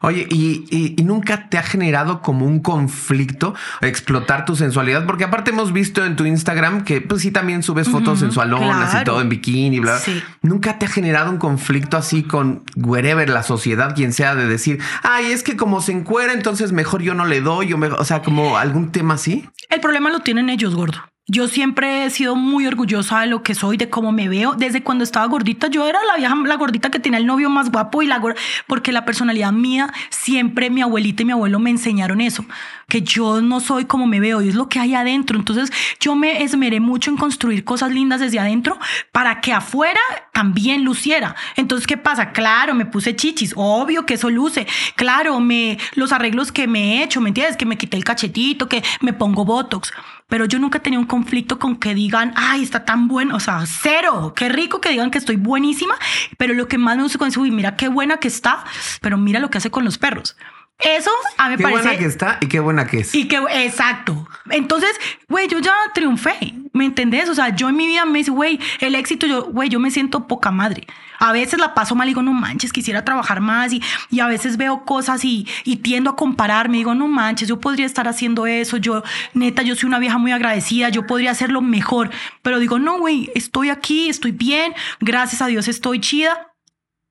[0.00, 5.06] Oye, ¿y, y, y nunca te ha generado como un conflicto explotar tu sensualidad?
[5.06, 8.94] Porque aparte hemos visto en tu Instagram que pues sí también subes fotos Ujú, sensualonas
[9.00, 10.00] y todo en bikini, bla, bla.
[10.00, 10.22] Sí.
[10.42, 14.80] ¿Nunca te ha generado un conflicto así con wherever, la sociedad, quien sea, de decir,
[15.02, 18.04] ay, es que como se encuera, entonces mejor yo no le doy, o, me- o
[18.04, 19.48] sea, como algún tema así?
[19.70, 20.98] El problema lo tienen ellos, gordo.
[21.30, 24.54] Yo siempre he sido muy orgullosa de lo que soy, de cómo me veo.
[24.54, 27.70] Desde cuando estaba gordita, yo era la vieja, la gordita que tenía el novio más
[27.70, 28.18] guapo y la
[28.66, 32.46] porque la personalidad mía, siempre mi abuelita y mi abuelo me enseñaron eso,
[32.88, 35.38] que yo no soy como me veo, y es lo que hay adentro.
[35.38, 35.70] Entonces,
[36.00, 38.78] yo me esmeré mucho en construir cosas lindas desde adentro
[39.12, 40.00] para que afuera
[40.38, 41.34] también luciera.
[41.56, 42.30] Entonces, ¿qué pasa?
[42.30, 44.68] Claro, me puse chichis, obvio que eso luce.
[44.94, 47.56] Claro, me los arreglos que me he hecho, ¿me entiendes?
[47.56, 49.92] Que me quité el cachetito, que me pongo botox.
[50.28, 53.34] Pero yo nunca tenido un conflicto con que digan, ay, está tan bueno.
[53.34, 54.32] O sea, cero.
[54.36, 55.96] Qué rico que digan que estoy buenísima.
[56.36, 58.64] Pero lo que más me gusta con eso, uy, mira qué buena que está,
[59.00, 60.36] pero mira lo que hace con los perros.
[60.78, 61.82] Eso a mí me Qué parece.
[61.82, 63.12] buena que está y qué buena que es.
[63.12, 64.28] Y que, exacto.
[64.48, 64.90] Entonces,
[65.28, 67.28] güey, yo ya triunfé, ¿me entendés?
[67.28, 69.90] O sea, yo en mi vida me dice, güey, el éxito, yo, güey, yo me
[69.90, 70.86] siento poca madre.
[71.18, 73.72] A veces la paso mal y digo, no manches, quisiera trabajar más.
[73.72, 76.76] Y, y a veces veo cosas y, y tiendo a compararme.
[76.76, 78.76] Digo, no manches, yo podría estar haciendo eso.
[78.76, 79.02] Yo,
[79.34, 80.90] neta, yo soy una vieja muy agradecida.
[80.90, 82.10] Yo podría hacerlo mejor.
[82.42, 84.74] Pero digo, no, güey, estoy aquí, estoy bien.
[85.00, 86.52] Gracias a Dios estoy chida.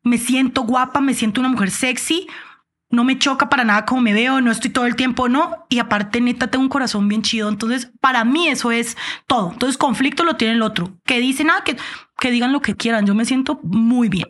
[0.03, 2.29] Me siento guapa, me siento una mujer sexy
[2.89, 5.65] no me choca para nada como me veo, no estoy todo el tiempo, no.
[5.69, 7.49] Y aparte, neta, tengo un corazón bien chido.
[7.49, 9.51] Entonces, para mí eso es todo.
[9.51, 10.97] Entonces, conflicto lo tiene el otro.
[11.05, 11.77] Que dicen, ah, que,
[12.19, 13.05] que digan lo que quieran.
[13.05, 14.27] Yo me siento muy bien.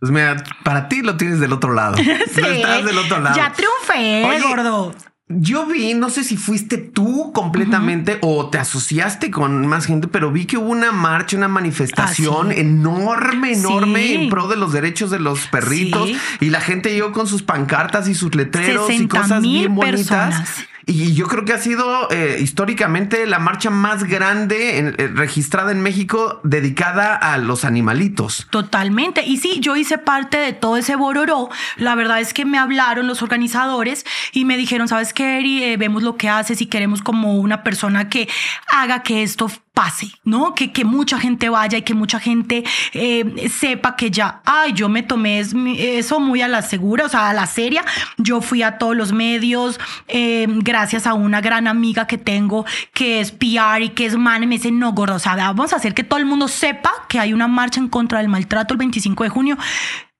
[0.00, 1.96] Pues mira, para ti lo tienes del otro lado.
[2.26, 3.36] Estás del otro lado.
[3.36, 4.94] Ya triunfé, Oye, gordo.
[5.30, 10.32] Yo vi, no sé si fuiste tú completamente o te asociaste con más gente, pero
[10.32, 12.60] vi que hubo una marcha, una manifestación Ah, sí.
[12.60, 14.14] enorme, enorme Sí.
[14.14, 16.16] en pro de los derechos de los perritos Sí.
[16.40, 19.98] y la gente llegó con sus pancartas y sus letreros y 60 cosas bien bonitas.
[20.06, 20.48] personas.
[20.90, 25.70] Y yo creo que ha sido eh, históricamente la marcha más grande en- eh, registrada
[25.70, 28.46] en México dedicada a los animalitos.
[28.48, 29.22] Totalmente.
[29.26, 31.50] Y sí, yo hice parte de todo ese bororó.
[31.76, 35.62] La verdad es que me hablaron los organizadores y me dijeron, ¿sabes qué, Eri?
[35.62, 38.26] Eh, vemos lo que haces y queremos como una persona que
[38.72, 40.56] haga que esto pase, ¿no?
[40.56, 42.64] Que, que mucha gente vaya y que mucha gente
[42.94, 47.08] eh, sepa que ya, ay, yo me tomé es- eso muy a la segura, o
[47.08, 47.84] sea, a la seria.
[48.16, 53.20] Yo fui a todos los medios, eh, gracias a una gran amiga que tengo que
[53.20, 56.18] es PR y que es man, me dice, no, gordo, vamos a hacer que todo
[56.18, 59.58] el mundo sepa que hay una marcha en contra del maltrato el 25 de junio.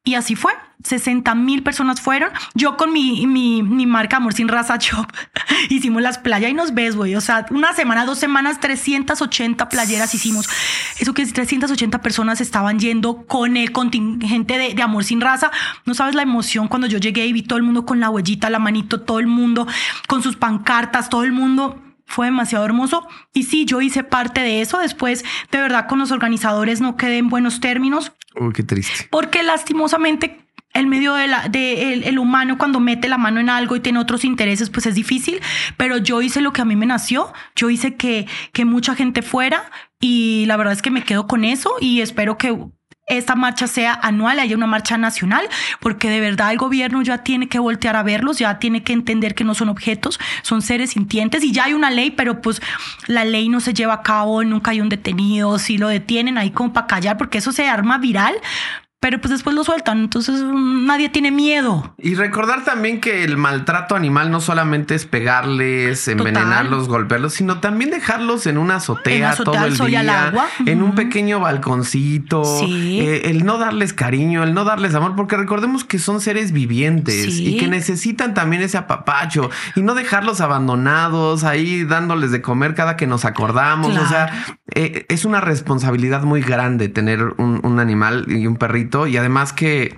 [0.08, 0.54] Y así fue.
[0.84, 2.30] 60 mil personas fueron.
[2.54, 5.06] Yo con mi, mi, marca Amor Sin Raza Shop
[5.68, 7.14] hicimos las playas y nos ves, güey.
[7.14, 10.48] O sea, una semana, dos semanas, 380 playeras hicimos.
[10.98, 15.50] Eso que es 380 personas estaban yendo con el contingente de, de Amor Sin Raza.
[15.84, 18.48] No sabes la emoción cuando yo llegué y vi todo el mundo con la huellita,
[18.48, 19.66] la manito, todo el mundo
[20.06, 23.06] con sus pancartas, todo el mundo fue demasiado hermoso.
[23.32, 24.78] Y sí, yo hice parte de eso.
[24.78, 28.12] Después, de verdad, con los organizadores no quedé en buenos términos.
[28.34, 29.06] Uy, qué triste.
[29.10, 33.50] Porque lastimosamente el medio de la, de el, el humano cuando mete la mano en
[33.50, 35.40] algo y tiene otros intereses, pues es difícil.
[35.76, 37.32] Pero yo hice lo que a mí me nació.
[37.54, 41.44] Yo hice que, que mucha gente fuera y la verdad es que me quedo con
[41.44, 42.56] eso y espero que
[43.08, 45.48] esta marcha sea anual, haya una marcha nacional,
[45.80, 49.34] porque de verdad el gobierno ya tiene que voltear a verlos, ya tiene que entender
[49.34, 52.60] que no son objetos, son seres sintientes y ya hay una ley, pero pues
[53.06, 56.50] la ley no se lleva a cabo, nunca hay un detenido, si lo detienen ahí
[56.50, 58.34] como para callar, porque eso se arma viral,
[59.00, 61.94] pero pues después lo sueltan, entonces mm, nadie tiene miedo.
[61.98, 67.90] Y recordar también que el maltrato animal no solamente es pegarles, envenenarlos, golpearlos, sino también
[67.90, 70.32] dejarlos en una azotea, todo el día,
[70.66, 75.84] en un pequeño balconcito, eh, el no darles cariño, el no darles amor, porque recordemos
[75.84, 81.84] que son seres vivientes y que necesitan también ese apapacho y no dejarlos abandonados ahí
[81.84, 83.96] dándoles de comer cada que nos acordamos.
[83.96, 88.87] O sea, eh, es una responsabilidad muy grande tener un, un animal y un perrito
[89.06, 89.96] y además que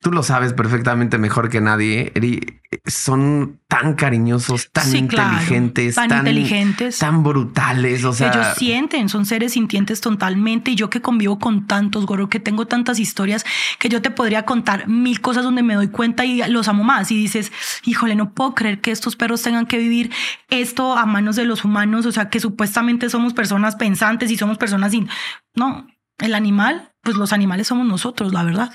[0.00, 6.98] tú lo sabes perfectamente mejor que nadie, Eri, son tan cariñosos, tan inteligentes, tan, inteligentes,
[6.98, 8.04] tan brutales.
[8.04, 10.70] O sea, ellos sienten, son seres sintientes totalmente.
[10.70, 13.44] Y yo que convivo con tantos, Goro, que tengo tantas historias
[13.78, 17.10] que yo te podría contar mil cosas donde me doy cuenta y los amo más.
[17.10, 17.52] Y dices,
[17.84, 20.10] híjole, no puedo creer que estos perros tengan que vivir
[20.48, 22.06] esto a manos de los humanos.
[22.06, 25.10] O sea, que supuestamente somos personas pensantes y somos personas sin.
[25.54, 25.86] No,
[26.20, 28.72] el animal pues los animales somos nosotros, la verdad.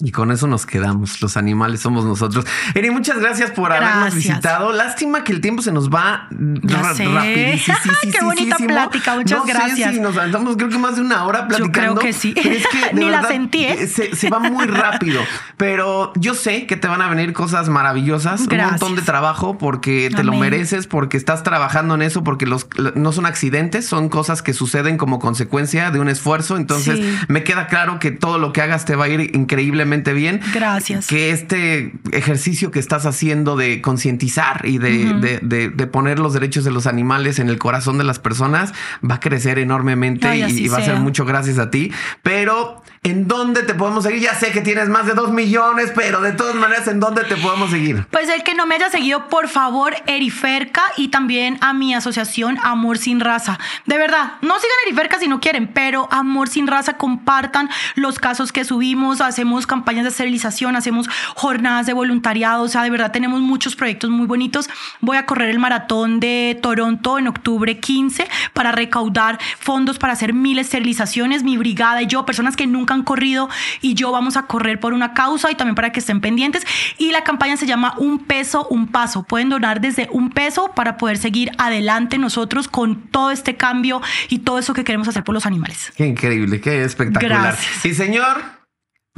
[0.00, 1.20] Y con eso nos quedamos.
[1.20, 2.44] Los animales somos nosotros.
[2.76, 4.70] Eri, muchas gracias por habernos visitado.
[4.70, 7.18] Lástima que el tiempo se nos va rapidísimo.
[8.12, 9.16] Qué bonita plática.
[9.16, 9.94] Muchas gracias.
[9.94, 11.72] Sé nos andamos, creo que más de una hora platicando.
[11.72, 12.32] Yo creo que sí.
[12.92, 13.64] Ni la sentí.
[13.64, 13.88] ¿eh?
[13.88, 15.20] Se, va muy rápido.
[15.56, 18.42] Pero yo sé que te van a venir cosas maravillosas.
[18.42, 22.68] Un montón de trabajo porque te lo mereces, porque estás trabajando en eso, porque los
[22.94, 26.56] no son accidentes, son cosas que suceden como consecuencia de un esfuerzo.
[26.56, 30.40] Entonces me queda claro que todo lo que hagas te va a ir increíblemente bien.
[30.52, 31.06] Gracias.
[31.06, 36.70] Que este ejercicio que estás haciendo de concientizar y de, de, poner los derechos de
[36.70, 38.72] los animales en el corazón de las personas
[39.08, 41.90] va a crecer enormemente y, va a ser mucho gracias a ti.
[42.22, 44.22] Pero ¿En dónde te podemos seguir?
[44.22, 47.36] Ya sé que tienes más de dos millones, pero de todas maneras, ¿en dónde te
[47.36, 48.06] podemos seguir?
[48.10, 52.58] Pues el que no me haya seguido, por favor, Eriferca y también a mi asociación
[52.62, 53.58] Amor Sin Raza.
[53.86, 58.52] De verdad, no sigan Eriferca si no quieren, pero Amor Sin Raza, compartan los casos
[58.52, 63.40] que subimos, hacemos campañas de esterilización, hacemos jornadas de voluntariado, o sea, de verdad tenemos
[63.40, 64.68] muchos proyectos muy bonitos.
[65.00, 70.34] Voy a correr el maratón de Toronto en octubre 15 para recaudar fondos para hacer
[70.34, 71.44] mil esterilizaciones.
[71.44, 73.48] Mi brigada y yo, personas que nunca han corrido
[73.80, 76.66] y yo vamos a correr por una causa y también para que estén pendientes.
[76.98, 79.22] Y la campaña se llama Un peso, un paso.
[79.22, 84.40] Pueden donar desde un peso para poder seguir adelante nosotros con todo este cambio y
[84.40, 85.92] todo eso que queremos hacer por los animales.
[85.96, 87.42] Qué increíble, qué espectacular.
[87.42, 87.82] Gracias.
[87.82, 88.57] Sí, señor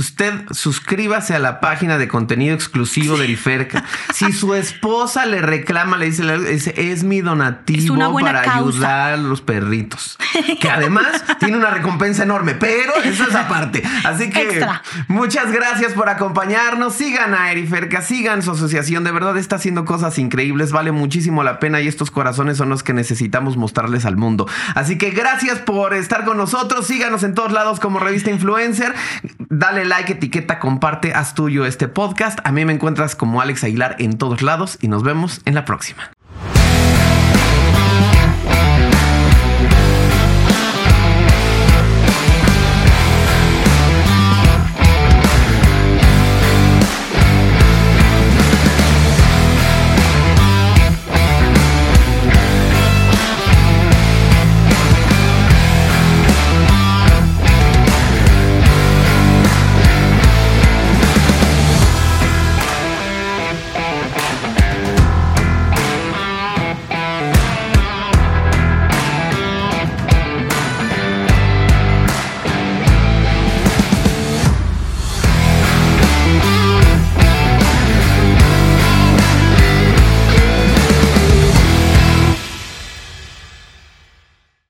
[0.01, 3.85] usted suscríbase a la página de contenido exclusivo de Eriferca.
[4.13, 10.19] Si su esposa le reclama, le dice, es mi donativo para ayudar a los perritos.
[10.61, 13.83] Que además tiene una recompensa enorme, pero eso es aparte.
[14.05, 14.65] Así que
[15.09, 16.95] muchas gracias por acompañarnos.
[16.95, 19.05] Sigan a Eriferca, sigan su asociación.
[19.05, 22.83] De verdad está haciendo cosas increíbles, vale muchísimo la pena y estos corazones son los
[22.83, 24.49] que necesitamos mostrarles al mundo.
[24.75, 26.87] Así que gracias por estar con nosotros.
[26.87, 28.95] Síganos en todos lados como Revista Influencer.
[29.39, 32.39] Dale like, etiqueta, comparte, haz tuyo este podcast.
[32.45, 35.65] A mí me encuentras como Alex Aguilar en todos lados y nos vemos en la
[35.65, 36.13] próxima.